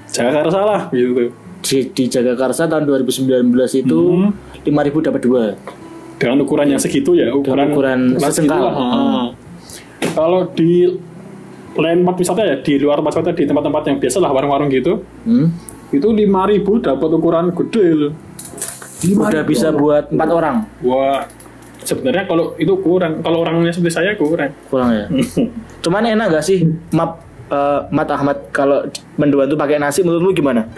Jakarta 0.08 0.64
lah 0.64 0.80
gitu. 0.90 1.28
di, 1.61 1.76
di 1.92 2.04
Jagakarsa 2.08 2.64
tahun 2.66 2.88
2019 2.88 3.52
itu 3.78 4.00
Hmm. 4.16 4.32
5000 4.64 5.06
dapat 5.06 5.20
dua 5.23 5.42
Dengan 6.18 6.42
ukuran 6.42 6.66
yang 6.75 6.80
segitu 6.82 7.14
ya, 7.14 7.30
ukuran 7.30 7.72
ukuran 7.72 8.00
ukuran 8.18 8.30
sesengkal. 8.30 8.62
Ah. 8.75 9.26
Kalau 10.14 10.50
di 10.50 10.98
lain 11.78 12.02
tempat 12.02 12.16
wisata 12.18 12.42
ya, 12.42 12.56
di 12.58 12.75
luar 12.82 12.98
tempat 12.98 13.12
wisata 13.14 13.30
di 13.38 13.44
tempat-tempat 13.46 13.82
yang 13.87 13.96
biasa 14.02 14.18
lah 14.18 14.30
warung-warung 14.34 14.66
gitu, 14.66 15.06
hmm? 15.22 15.46
itu 15.94 16.08
5000 16.10 16.84
dapat 16.84 17.10
ukuran 17.14 17.54
gede 17.54 17.87
loh. 17.94 18.12
udah 18.98 19.46
bisa 19.46 19.70
buat 19.70 20.10
empat 20.10 20.26
orang 20.34 20.66
Wah, 20.82 21.22
sebenarnya 21.87 22.26
kalau 22.26 22.58
itu 22.58 22.75
kurang, 22.82 23.22
kalau 23.22 23.46
orangnya 23.46 23.70
seperti 23.70 23.94
saya 23.94 24.10
kurang. 24.18 24.52
kurang 24.68 24.90
ya 24.90 25.06
cuman 25.87 26.02
enak 26.18 26.26
gak 26.34 26.44
sih 26.44 26.66
map 26.92 27.22
eh, 27.48 27.80
Mat 27.94 28.08
Ahmad 28.10 28.50
kalau 28.52 28.84
mendoan 29.16 29.48
tuh 29.48 29.56
pakai 29.56 29.80
nasi 29.80 30.04
menurut 30.04 30.22
lu 30.26 30.30
gimana 30.34 30.68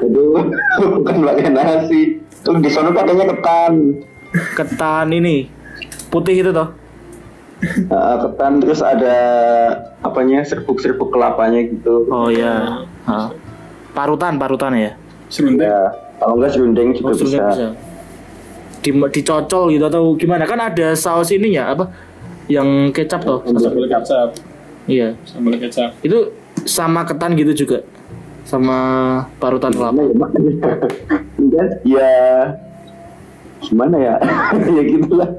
Itu 0.00 0.32
bukan 0.96 1.16
pakai 1.22 1.50
nasi. 1.52 2.18
Tuh 2.40 2.56
di 2.56 2.72
sono 2.72 2.90
pakainya 2.90 3.28
ketan. 3.36 4.00
Ketan 4.30 5.10
ini 5.10 5.50
putih 6.10 6.34
itu 6.34 6.50
toh 6.50 6.80
Uh, 7.60 8.16
ketan 8.24 8.56
terus 8.56 8.80
ada 8.80 9.16
apanya 10.00 10.40
serbuk-serbuk 10.48 11.12
kelapanya 11.12 11.60
gitu. 11.68 12.08
Oh 12.08 12.32
ya. 12.32 12.88
Ah. 13.04 13.28
Parutan, 13.92 14.40
parutan 14.40 14.72
ya. 14.80 14.96
Serundeng. 15.28 15.68
Ya, 15.68 15.92
kalau 16.16 16.40
enggak 16.40 16.56
serundeng 16.56 16.96
juga 16.96 17.12
Oh, 17.12 17.20
bisa. 17.20 17.36
bisa. 17.52 17.68
Di, 18.80 18.90
dicocol 19.12 19.76
gitu 19.76 19.84
atau 19.92 20.16
gimana? 20.16 20.48
Kan 20.48 20.56
ada 20.56 20.96
saus 20.96 21.28
ininya 21.36 21.76
apa? 21.76 21.92
Yang 22.48 22.96
kecap 22.96 23.28
toh. 23.28 23.44
Sambal 23.44 23.84
kecap. 23.92 24.28
Iya. 24.88 25.20
Sambal 25.28 25.60
kecap. 25.60 25.92
Itu 26.00 26.32
sama 26.64 27.04
ketan 27.04 27.36
gitu 27.36 27.52
juga. 27.52 27.84
Sama 28.48 28.78
parutan 29.36 29.76
kelapa. 29.76 30.00
Ya 31.84 32.08
gimana 33.60 33.96
ya? 33.96 34.14
ya 34.76 34.82
gitulah. 34.82 35.30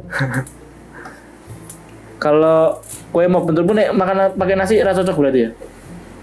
Kalau 2.22 2.78
kue 3.10 3.25
mau 3.25 3.42
bentuk 3.42 3.66
pun 3.66 3.75
nek 3.75 3.92
makan 3.98 4.38
pakai 4.38 4.56
nasi 4.56 4.78
rasa 4.80 5.01
cocok 5.01 5.18
berarti 5.18 5.40
ya? 5.42 5.50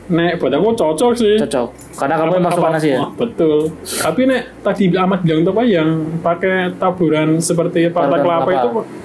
Nek 0.09 0.41
buat 0.41 0.55
aku 0.57 0.73
cocok 0.73 1.13
sih. 1.19 1.37
Cocok. 1.43 1.69
Karena 1.99 2.15
kamu 2.17 2.33
emang 2.41 2.53
suka 2.55 2.69
Apa- 2.71 2.77
nasi 2.79 2.89
ya? 2.95 2.99
Oh, 3.03 3.11
betul. 3.13 3.59
Tapi 3.83 4.21
nek 4.25 4.43
tadi 4.65 4.85
Ahmad 4.97 5.21
bilang 5.21 5.43
tuh 5.45 5.53
apa 5.53 5.63
yang 5.67 5.89
pakai 6.25 6.73
taburan 6.79 7.43
seperti 7.43 7.91
Parutan 7.93 8.25
kelapa 8.25 8.49
kelapa. 8.49 8.63
itu 8.65 8.99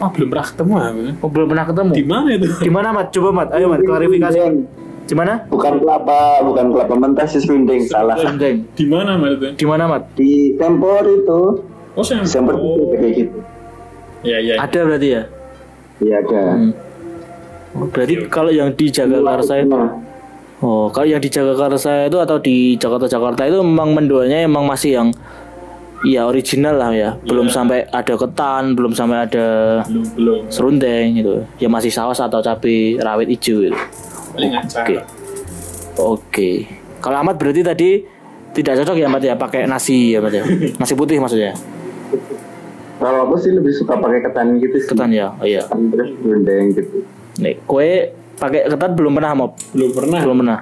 oh, 0.00 0.10
belum 0.12 0.28
pernah 0.30 0.46
ketemu 0.46 0.72
aku. 0.76 1.02
Oh, 1.24 1.30
belum 1.30 1.46
pernah 1.50 1.66
ketemu. 1.66 1.92
Di 1.96 2.04
mana 2.04 2.28
itu? 2.36 2.46
Di 2.60 2.70
mana, 2.70 2.88
Mat? 2.92 3.06
Coba, 3.10 3.28
Mat. 3.32 3.48
Ayo, 3.56 3.66
Mat, 3.72 3.80
klarifikasi. 3.80 4.38
Di 5.04 5.12
mana? 5.12 5.32
Bukan 5.52 5.72
kelapa, 5.84 6.40
bukan 6.40 6.66
kelapa 6.72 6.94
mentah 6.96 7.26
sih 7.28 7.40
serundeng, 7.40 7.84
salah. 7.84 8.16
Sundeng. 8.16 8.64
Di 8.72 8.84
mana 8.88 9.20
Mat 9.20 9.30
itu? 9.36 9.48
Di 9.56 9.66
mana, 9.68 9.84
Mat? 9.88 10.02
Di 10.16 10.56
tempor 10.56 11.04
itu, 11.04 11.40
Oh, 11.94 12.02
saya. 12.02 12.26
tempor 12.26 12.58
Oh. 12.58 12.90
kayak 12.90 13.14
gitu. 13.14 13.38
Iya, 14.24 14.38
iya. 14.40 14.54
Ada 14.58 14.80
berarti 14.82 15.08
ya? 15.14 15.22
Iya 16.02 16.14
ada. 16.20 16.40
Hmm. 16.58 16.72
Berarti 17.90 18.14
kalau 18.30 18.50
yang 18.50 18.70
di 18.74 18.86
Jagakarsa 18.88 19.62
itu 19.62 19.70
Nah, 19.70 19.90
Oh, 20.64 20.88
kalau 20.88 21.04
yang 21.04 21.20
di 21.20 21.28
Jagakarsa 21.28 22.08
itu 22.08 22.16
atau 22.16 22.40
di 22.40 22.78
Jakarta-Jakarta 22.80 23.44
itu 23.44 23.60
memang 23.60 23.92
mendoanya 23.92 24.48
emang 24.48 24.64
masih 24.64 24.96
yang 24.96 25.08
ya 26.06 26.24
original 26.24 26.78
lah 26.78 26.90
ya. 26.94 27.10
Belum 27.20 27.50
sampai 27.52 27.84
ada 27.90 28.14
ketan, 28.16 28.72
belum 28.72 28.96
sampai 28.96 29.28
ada 29.28 29.46
Belum, 29.84 30.04
belum. 30.16 30.40
serundeng 30.48 31.20
gitu. 31.20 31.34
Ya 31.60 31.68
masih 31.68 31.92
saus 31.92 32.16
atau 32.16 32.40
cabai 32.40 32.96
rawit 32.96 33.28
hijau 33.28 33.60
gitu. 33.60 33.76
Oke. 34.34 34.96
Oke. 36.00 36.50
Kalau 36.98 37.16
Ahmad 37.20 37.36
berarti 37.36 37.60
tadi 37.60 37.90
tidak 38.54 38.80
cocok 38.80 38.96
ya 38.96 39.06
Ahmad 39.10 39.20
ya 39.20 39.34
pakai 39.36 39.66
nasi 39.66 40.14
ya 40.14 40.22
Ahmad 40.22 40.32
ya. 40.32 40.42
Nasi 40.80 40.94
putih 40.96 41.18
maksudnya. 41.20 41.52
Kalau 42.94 43.18
aku 43.26 43.34
sih 43.42 43.50
lebih 43.50 43.74
suka 43.74 43.98
pakai 43.98 44.22
ketan 44.22 44.56
gitu 44.62 44.76
sih. 44.78 44.90
Ketan 44.94 45.10
ya. 45.10 45.34
Oh 45.36 45.46
iya. 45.46 45.66
Ketan 45.66 45.90
terus 45.90 46.08
serundeng 46.14 46.64
gitu. 46.72 46.96
Nih, 47.42 47.54
kue 47.66 48.14
pakai 48.38 48.70
ketan 48.70 48.94
belum 48.94 49.12
pernah 49.18 49.32
Mob. 49.34 49.52
Belum 49.74 49.90
pernah. 49.90 50.20
Belum 50.22 50.36
pernah. 50.40 50.58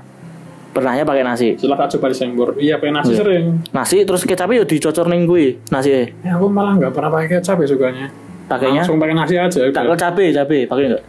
Pernahnya 0.72 1.04
pakai 1.04 1.20
nasi. 1.20 1.52
Setelah 1.60 1.84
tak 1.84 2.00
coba 2.00 2.08
di 2.08 2.16
Sembor. 2.16 2.48
Iya, 2.56 2.80
pakai 2.80 2.92
nasi 2.96 3.12
sering. 3.12 3.60
Nasi 3.76 4.08
terus 4.08 4.24
kecapnya 4.24 4.60
yo 4.60 4.64
dicocor 4.64 5.04
ning 5.12 5.28
kuwi 5.28 5.60
nasi. 5.68 6.08
Ya, 6.24 6.40
aku 6.40 6.48
malah 6.48 6.80
nggak 6.80 6.96
pernah 6.96 7.12
pakai 7.12 7.28
kecap 7.36 7.60
ya 7.60 7.66
sukanya. 7.68 8.06
Pakainya 8.48 8.80
Langsung 8.80 8.96
pakai 8.96 9.14
nasi 9.16 9.34
aja. 9.36 9.60
tak 9.68 9.84
cabe 10.00 10.24
cabe 10.32 10.58
pakai 10.64 10.84
enggak? 10.88 11.04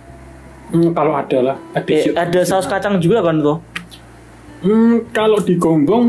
Hmm, 0.76 0.90
kalau 0.92 1.14
ada 1.16 1.38
lah. 1.40 1.56
Ada. 1.80 1.92
Eh, 1.96 2.12
ada 2.12 2.40
saus 2.44 2.68
kacang 2.68 3.00
juga 3.00 3.24
kan 3.24 3.40
tuh. 3.40 3.58
Hmm, 4.64 5.04
kalau 5.12 5.36
di 5.38 5.56
Gombong 5.56 6.08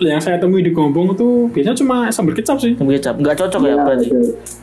yang 0.00 0.16
saya 0.16 0.40
temui 0.40 0.64
di 0.64 0.72
Gombong 0.72 1.12
itu 1.12 1.52
biasanya 1.52 1.76
cuma 1.76 1.96
sambal 2.08 2.32
kecap 2.32 2.56
sih. 2.56 2.72
Sambal 2.72 2.96
kecap. 2.96 3.14
Enggak 3.14 3.36
cocok 3.36 3.60
ya 3.62 3.76
berarti. 3.76 4.08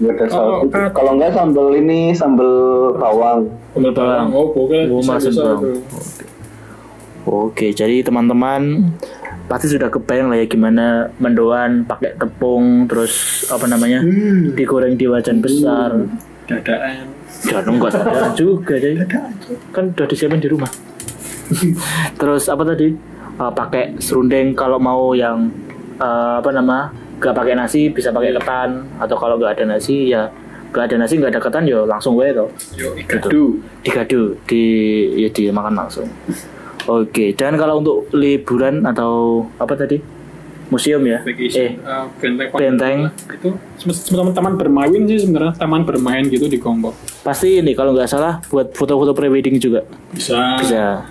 Nggak 0.02 0.12
ada 0.12 0.26
Kalau 0.26 0.50
saus. 0.58 0.72
kat- 0.74 0.92
Kalau 0.92 1.12
enggak 1.14 1.32
sambal 1.32 1.68
ini 1.72 2.00
sambal 2.12 2.52
bawang. 2.96 3.40
Sambal 3.72 3.94
bawang. 3.94 4.28
Oh, 4.34 4.48
boleh. 4.50 4.90
Oh, 4.90 5.02
masuk 5.02 5.32
bawang. 5.32 5.62
Oke, 7.24 7.70
jadi 7.72 8.02
teman-teman 8.02 8.90
pasti 9.46 9.70
sudah 9.70 9.88
kebayang 9.88 10.28
lah 10.28 10.38
ya 10.38 10.46
gimana 10.46 10.86
mendoan 11.18 11.84
pakai 11.84 12.18
tepung 12.18 12.84
terus 12.84 13.14
apa 13.48 13.64
namanya 13.64 14.02
digoreng 14.52 14.96
di 14.96 15.06
wajan 15.06 15.40
besar. 15.40 15.94
Dadaan. 16.48 17.06
Jangan 17.44 17.70
enggak 17.70 17.92
ada 17.94 18.34
juga 18.34 18.74
deh. 18.76 18.98
Kan 19.70 19.94
udah 19.94 20.06
disiapin 20.06 20.40
di 20.40 20.50
rumah. 20.50 20.72
terus 22.20 22.50
apa 22.50 22.66
tadi? 22.66 22.92
Eh, 23.38 23.52
pakai 23.54 23.94
serundeng 23.98 24.52
kalau 24.52 24.78
mau 24.78 25.14
yang 25.14 25.50
eh, 25.96 26.34
apa 26.38 26.50
nama? 26.50 26.90
Gak 27.18 27.34
pakai 27.34 27.54
nasi 27.54 27.90
bisa 27.90 28.10
pakai 28.10 28.30
ketan 28.32 28.86
atau 28.98 29.18
kalau 29.18 29.38
nggak 29.38 29.58
ada 29.58 29.66
nasi 29.72 30.10
ya 30.10 30.30
nggak 30.68 30.86
ada 30.86 30.96
nasi 31.00 31.18
nggak 31.18 31.34
ada 31.34 31.42
ketan 31.42 31.66
ya 31.66 31.82
langsung 31.82 32.14
gue 32.14 32.30
tuh 32.30 32.46
Yo, 32.76 32.94
igadu. 32.94 33.58
digadu 33.82 34.22
di 34.46 34.64
ya 35.16 35.26
dimakan 35.28 35.74
langsung. 35.76 36.06
Oke, 36.86 37.34
dan 37.34 37.58
kalau 37.58 37.82
untuk 37.82 38.06
liburan 38.14 38.86
atau 38.86 39.42
apa 39.58 39.74
tadi? 39.74 39.98
Museum 40.68 41.00
ya? 41.02 41.24
Vacation. 41.24 41.64
Eh, 41.64 41.72
Eh, 41.74 42.06
benteng. 42.20 42.50
benteng. 42.54 42.98
Itu 43.32 43.50
teman 44.12 44.36
taman 44.36 44.54
bermain 44.54 45.02
sih 45.08 45.18
sebenarnya 45.18 45.56
taman 45.56 45.82
bermain 45.82 46.22
gitu 46.24 46.46
di 46.46 46.60
Gombong. 46.60 46.94
pasti 47.24 47.58
ini 47.58 47.74
kalau 47.74 47.92
nggak 47.92 48.06
salah 48.06 48.38
buat 48.46 48.72
foto-foto 48.72 49.12
prewedding 49.12 49.58
juga 49.58 49.82
Bisa. 50.12 50.60
bisa. 50.60 51.02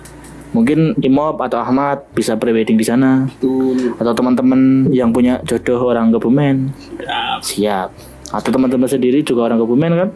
Mungkin 0.47 0.95
Imob 0.99 1.37
atau 1.37 1.59
Ahmad 1.59 2.07
bisa 2.11 2.33
prewedding 2.33 2.75
di 2.75 2.83
sana 2.83 3.27
Betul. 3.27 3.93
atau 3.95 4.13
teman-teman 4.13 4.87
yang 4.89 5.11
punya 5.11 5.43
jodoh 5.43 5.83
orang 5.85 6.09
Kebumen 6.09 6.71
Ya. 6.97 7.35
siap. 7.39 7.89
Atau 8.27 8.49
teman-teman 8.49 8.87
sendiri 8.87 9.19
juga 9.21 9.45
orang 9.45 9.59
Kebumen 9.59 9.91
kan? 9.93 10.09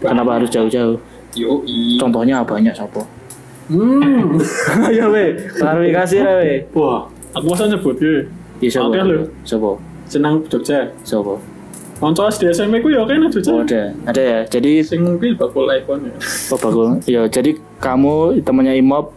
Kenapa 0.00 0.38
harus 0.38 0.48
jauh-jauh? 0.48 0.98
Yo, 1.32 1.62
i. 1.64 1.96
Contohnya 1.96 2.42
banyak 2.42 2.70
siapa? 2.70 3.02
Hmm. 3.66 4.36
Ayo 4.84 5.08
we, 5.14 5.32
klarifikasi 5.54 6.16
lah 6.20 6.34
we. 6.42 6.60
Wah, 6.74 7.06
aku 7.32 7.46
masa 7.48 7.64
nyebut 7.66 7.96
ya. 7.96 8.26
Iya 8.60 8.70
siapa? 8.70 8.90
Oke. 8.92 9.00
Siapa? 9.42 9.70
Senang 10.06 10.34
Jogja. 10.46 10.90
Siapa? 11.02 11.34
Konco 11.96 12.26
SD 12.26 12.50
SMP 12.50 12.82
ku 12.82 12.90
ya 12.90 13.06
kayaknya 13.06 13.30
Jogja. 13.30 13.50
Oh, 13.50 13.62
ada, 13.62 13.82
ada 14.04 14.22
ya. 14.22 14.38
Jadi 14.44 14.82
Sing 14.82 15.02
kuwi 15.16 15.32
bakul 15.32 15.70
iPhone 15.70 16.06
ya. 16.06 16.14
oh, 16.50 16.58
bagus. 16.58 16.88
Ya, 17.06 17.22
jadi 17.26 17.54
kamu 17.78 18.42
temannya 18.42 18.74
Imob 18.76 19.14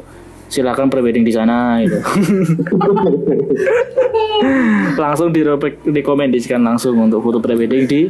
silakan 0.56 0.88
prewedding 0.88 1.28
di 1.28 1.36
sana 1.36 1.84
gitu. 1.84 2.00
langsung 4.96 5.36
dirobek 5.36 5.84
dikomendasikan 5.84 6.64
langsung 6.64 6.96
untuk 6.96 7.20
foto 7.20 7.44
prewedding 7.44 7.84
di 7.84 8.02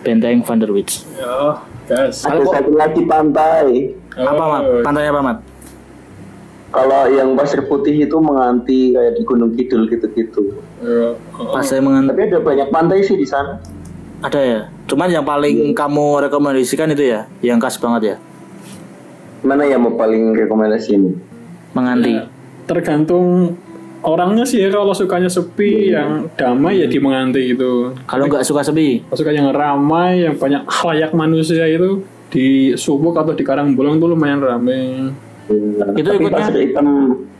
Benteng 0.00 0.46
Van 0.46 0.58
der 0.62 0.70
Witz. 0.70 1.02
Ya, 1.18 1.58
gas. 1.90 2.24
Ada 2.24 2.46
satu 2.46 2.72
lagi 2.72 3.02
pantai. 3.04 3.92
Apa 4.16 4.44
mat? 4.46 4.62
Oh. 4.64 4.80
Pantainya 4.86 5.10
apa 5.12 5.20
mat? 5.20 5.38
Kalau 6.70 7.10
yang 7.10 7.34
pasir 7.34 7.66
putih 7.66 8.06
itu 8.06 8.16
menganti 8.22 8.94
kayak 8.94 9.18
di 9.18 9.22
Gunung 9.26 9.50
Kidul 9.58 9.90
gitu-gitu. 9.90 10.54
Ya, 10.78 11.18
oh. 11.34 11.50
Pas 11.50 11.66
saya 11.66 11.82
mengen 11.82 12.06
Tapi 12.06 12.30
ada 12.30 12.38
banyak 12.38 12.68
pantai 12.70 13.02
sih 13.02 13.18
di 13.18 13.26
sana. 13.26 13.58
ada 14.20 14.40
ya. 14.40 14.60
Cuman 14.84 15.08
yang 15.08 15.24
paling 15.24 15.72
kamu 15.72 16.28
rekomendasikan 16.28 16.92
itu 16.92 17.08
ya, 17.08 17.24
yang 17.40 17.56
khas 17.56 17.80
banget 17.80 18.02
ya, 18.04 18.16
Mana 19.40 19.64
yang 19.64 19.80
mau 19.80 19.96
paling 19.96 20.36
rekomendasi 20.36 20.92
ini? 20.92 21.16
Menganti. 21.72 22.12
tergantung 22.64 23.56
orangnya 24.00 24.42
sih 24.42 24.58
ya 24.58 24.70
kalau 24.70 24.90
sukanya 24.90 25.26
sepi 25.26 25.90
yang 25.90 26.30
damai 26.32 26.78
ya 26.78 26.86
di 26.86 26.96
menganti 26.96 27.50
gitu 27.50 27.92
Kalau 28.04 28.24
nggak 28.26 28.42
suka 28.42 28.62
sepi, 28.62 29.02
kalau 29.02 29.18
suka 29.18 29.30
yang 29.30 29.50
ramai 29.50 30.22
yang 30.22 30.34
banyak 30.34 30.62
halayak 30.64 31.12
manusia 31.12 31.66
itu 31.66 32.00
di 32.28 32.46
Subuk 32.74 33.12
atau 33.12 33.34
di 33.34 33.42
Karangbolong 33.42 33.98
tuh 33.98 34.08
lumayan 34.08 34.38
ramai 34.38 35.10
Itu 35.92 36.06
Tapi 36.06 36.16
ikutnya? 36.16 36.46
pasir 36.46 36.62
hitam. 36.62 36.86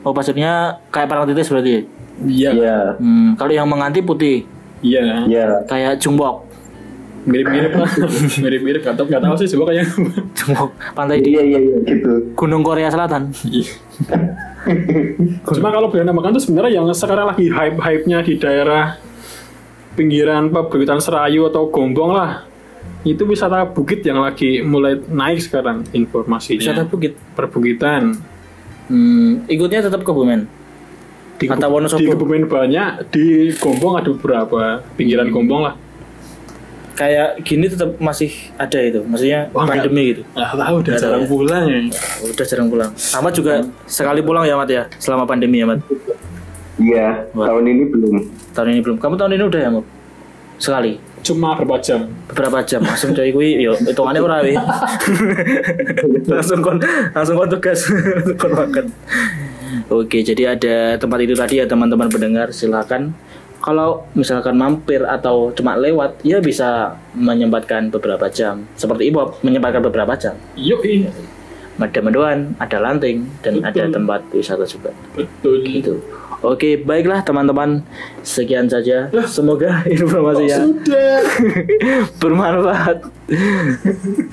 oh 0.01 0.11
pasirnya 0.11 0.53
kayak 0.89 1.07
parang 1.07 1.25
titis 1.25 1.47
berarti. 1.47 1.71
ya? 1.71 1.81
iya 2.21 2.51
Iya, 2.53 2.79
Hmm, 2.99 3.33
kalau 3.33 3.49
yang 3.51 3.65
menganti 3.65 4.01
putih, 4.01 4.45
iya 4.83 5.23
iya. 5.25 5.63
kayak 5.65 5.97
jumbok. 5.97 6.50
Mirip-mirip 7.21 7.73
lah 7.75 7.91
mirip-mirip 8.43 8.81
gak 8.81 8.97
tau 8.97 9.05
gak 9.05 9.21
tau 9.21 9.37
sih 9.37 9.49
coba 9.53 9.73
kayak 9.73 9.87
Jumbok 10.33 10.71
pantai 10.93 11.21
di 11.21 11.37
Iya, 11.37 11.43
iya, 11.45 11.59
iya, 11.61 11.77
gitu. 11.85 12.33
Gunung 12.33 12.65
Korea 12.65 12.89
Selatan. 12.89 13.29
cuma 15.47 15.69
kalau 15.69 15.89
Belanda 15.89 16.13
makan 16.13 16.37
tuh 16.37 16.43
sebenarnya 16.43 16.81
yang 16.81 16.87
sekarang 16.93 17.33
lagi 17.33 17.49
hype-hype-nya 17.49 18.19
di 18.21 18.35
daerah 18.37 18.97
pinggiran 19.93 20.49
perbukitan 20.49 21.01
Serayu 21.01 21.49
atau 21.49 21.69
Gombong 21.69 22.13
lah 22.13 22.45
itu 23.01 23.25
wisata 23.25 23.65
bukit 23.67 24.05
yang 24.05 24.21
lagi 24.21 24.61
mulai 24.61 25.01
naik 25.01 25.41
sekarang 25.41 25.89
informasinya 25.91 26.61
Wisata 26.61 26.85
bukit. 26.85 27.17
perbukitan 27.33 28.17
Hmm, 28.91 29.47
ikutnya 29.47 29.87
tetap 29.87 30.03
Kebumen. 30.03 30.51
di, 31.39 31.47
Wonosobo. 31.47 31.95
di 31.97 32.11
Kebumen 32.11 32.51
banyak 32.51 32.89
di 33.09 33.27
Gombong 33.55 33.95
ada 33.97 34.11
beberapa 34.11 34.83
pinggiran 34.99 35.31
Gombong 35.31 35.63
lah 35.63 35.75
Kayak 37.01 37.41
gini 37.49 37.65
tetap 37.65 37.97
masih 37.97 38.29
ada 38.61 38.77
itu, 38.77 39.01
maksudnya 39.09 39.49
Wah, 39.57 39.65
pandemi 39.65 40.13
gitu. 40.13 40.21
ah 40.37 40.53
tahu 40.53 40.85
udah 40.85 40.93
jarang 41.01 41.25
tahu 41.25 41.25
ya. 41.25 41.33
pulang 41.33 41.65
ya 41.65 41.81
Udah 42.29 42.45
jarang 42.45 42.69
pulang. 42.69 42.91
Ahmad 43.17 43.33
juga 43.33 43.55
sekali 43.89 44.21
pulang 44.21 44.45
ya 44.45 44.53
Mat 44.53 44.69
ya, 44.69 44.85
selama 45.01 45.25
pandemi 45.25 45.65
ya 45.65 45.67
Mat. 45.73 45.81
Iya, 46.77 47.25
tahun 47.33 47.65
ini 47.73 47.85
belum. 47.89 48.15
Tahun 48.53 48.69
ini 48.69 48.81
belum. 48.85 48.97
Kamu 49.01 49.17
tahun 49.17 49.33
ini 49.33 49.45
udah 49.49 49.61
ya 49.65 49.71
Mat? 49.73 49.87
Sekali. 50.61 50.93
cuma 51.21 51.53
berapa 51.53 51.77
jam 51.85 52.09
beberapa 52.33 52.65
jam 52.65 52.81
langsung 52.81 53.13
coy 53.13 53.29
kuwi 53.29 53.61
yo 53.61 53.77
hitungannya 53.77 54.25
ora 54.25 54.41
we. 54.41 54.57
langsung 56.33 56.65
kon 56.65 56.81
langsung 57.13 57.37
kon 57.37 57.49
tugas 57.49 57.85
kon 58.41 58.53
makan. 58.57 58.89
Oke, 59.93 60.25
jadi 60.25 60.57
ada 60.57 60.97
tempat 60.97 61.21
itu 61.21 61.37
tadi 61.37 61.61
ya 61.61 61.69
teman-teman 61.69 62.09
pendengar 62.09 62.57
silakan 62.57 63.13
kalau 63.61 64.09
misalkan 64.17 64.57
mampir 64.57 65.05
atau 65.05 65.53
cuma 65.53 65.77
lewat 65.77 66.25
ya 66.25 66.41
bisa 66.41 66.97
menyempatkan 67.13 67.93
beberapa 67.93 68.27
jam. 68.33 68.65
Seperti 68.75 69.13
Ibu 69.13 69.45
menyempatkan 69.45 69.85
beberapa 69.85 70.17
jam. 70.17 70.35
Yuk 70.57 70.81
ini 70.89 71.09
ada 71.81 72.01
mendoan 72.05 72.53
ada 72.61 72.77
lanting 72.77 73.25
dan 73.41 73.61
Betul. 73.61 73.69
ada 73.69 73.83
tempat 73.93 74.21
wisata 74.33 74.65
juga. 74.69 74.93
Betul. 75.17 75.65
Gitu. 75.65 75.95
Oke 76.41 76.81
baiklah 76.81 77.21
teman-teman. 77.21 77.85
Sekian 78.25 78.65
saja. 78.65 79.13
Semoga 79.29 79.85
informasinya 79.93 80.57
sudah. 80.65 81.21
bermanfaat. 82.21 82.99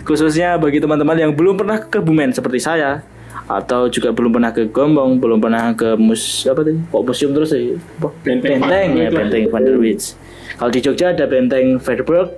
Khususnya 0.07 0.55
bagi 0.55 0.79
teman-teman 0.79 1.19
yang 1.19 1.31
belum 1.35 1.59
pernah 1.59 1.83
ke 1.83 1.99
Kebumen 1.99 2.31
seperti 2.31 2.63
saya 2.63 3.03
atau 3.47 3.87
juga 3.87 4.11
belum 4.11 4.29
pernah 4.29 4.51
ke 4.51 4.67
Gombong 4.67 5.17
belum 5.17 5.39
pernah 5.39 5.71
ke 5.71 5.95
mus 5.95 6.43
apa 6.43 6.61
tadi? 6.61 6.77
Kok 6.85 7.01
museum 7.01 7.31
terus 7.31 7.49
sih? 7.49 7.79
Apa? 7.97 8.11
Benteng. 8.21 8.59
Benteng. 8.59 8.89
Ya 8.93 9.07
Van 9.07 9.07
der 9.07 9.07
Wijk. 9.07 9.15
benteng 9.17 9.43
Van 9.49 9.63
der 9.63 9.77
Wijk 9.77 10.01
kalau 10.57 10.73
di 10.73 10.81
Jogja 10.81 11.13
ada 11.13 11.25
benteng 11.25 11.77
Verburg 11.77 12.33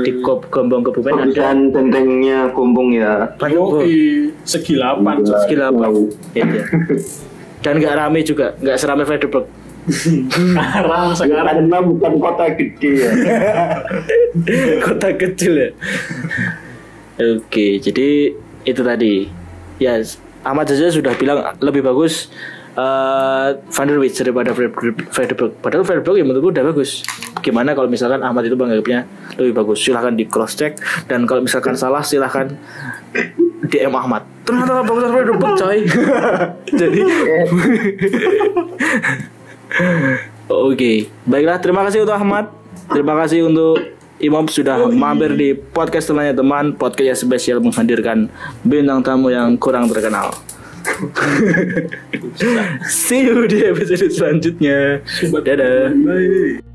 di 0.00 0.10
Go- 0.18 0.40
Gombong 0.42 0.80
Kebumen 0.82 1.20
ada. 1.20 1.52
Dan 1.52 1.68
tentengnya 1.68 2.48
kumbung 2.48 2.90
ya. 2.90 3.28
Yoi, 3.38 4.32
segi 4.40 4.72
delapan. 4.74 5.20
Cok. 5.20 5.36
skill 5.44 5.60
apa 5.62 5.86
Iya. 6.32 6.64
dan 7.60 7.74
nggak 7.76 7.94
rame 7.94 8.20
juga 8.22 8.56
nggak 8.56 8.78
seramai 8.78 9.04
Verburg 9.04 9.44
sekarang. 9.84 11.12
Sekarang 11.12 11.44
Karena 11.60 11.78
bukan 11.80 12.12
kota 12.18 12.44
gede 12.50 12.90
ya. 12.98 13.10
kota 14.86 15.08
kecil 15.12 15.52
ya. 15.58 15.68
Oke 17.36 17.80
jadi 17.80 18.32
itu 18.64 18.80
tadi. 18.80 19.14
Ya 19.78 20.00
Ahmad 20.48 20.64
Zaza 20.72 20.88
sudah 20.88 21.12
bilang 21.20 21.44
lebih 21.60 21.84
bagus 21.84 22.32
eh 22.78 23.48
Van 23.58 23.86
der 23.90 23.98
daripada 23.98 24.54
Verburg 24.54 25.52
padahal 25.58 25.82
Verburg 25.84 26.16
ya 26.16 26.24
menurutku 26.24 26.54
udah 26.54 26.64
bagus. 26.72 27.02
Gimana 27.42 27.74
kalau 27.74 27.90
misalkan 27.90 28.22
Ahmad 28.22 28.46
itu 28.46 28.54
menganggapnya 28.54 29.04
lebih 29.36 29.52
bagus? 29.60 29.82
Silahkan 29.82 30.14
di 30.14 30.24
cross 30.30 30.54
check 30.54 30.78
dan 31.10 31.26
kalau 31.26 31.42
misalkan 31.42 31.74
salah 31.74 32.06
silahkan 32.06 32.54
DM 33.66 33.92
Ahmad. 33.92 34.22
Ternyata 34.46 34.86
bagus 34.86 35.04
Verburg 35.10 35.58
coy. 35.58 35.78
Jadi 36.80 37.00
Oke, 40.48 41.12
baiklah. 41.28 41.60
Terima 41.60 41.84
kasih 41.84 42.08
untuk 42.08 42.16
Ahmad. 42.16 42.48
Terima 42.88 43.12
kasih 43.20 43.44
untuk 43.44 43.97
Imam 44.18 44.50
sudah 44.50 44.90
mampir 44.90 45.38
di 45.38 45.54
podcast 45.54 46.10
temannya 46.10 46.34
teman 46.34 46.74
podcast 46.74 47.14
yang 47.14 47.18
spesial 47.18 47.58
menghadirkan 47.62 48.26
bintang 48.66 49.02
tamu 49.02 49.30
yang 49.30 49.54
kurang 49.54 49.86
terkenal. 49.86 50.34
See 52.88 53.28
you 53.28 53.46
di 53.46 53.62
episode 53.66 54.10
selanjutnya. 54.10 55.04
Dadah. 55.22 55.94
Bye. 56.02 56.67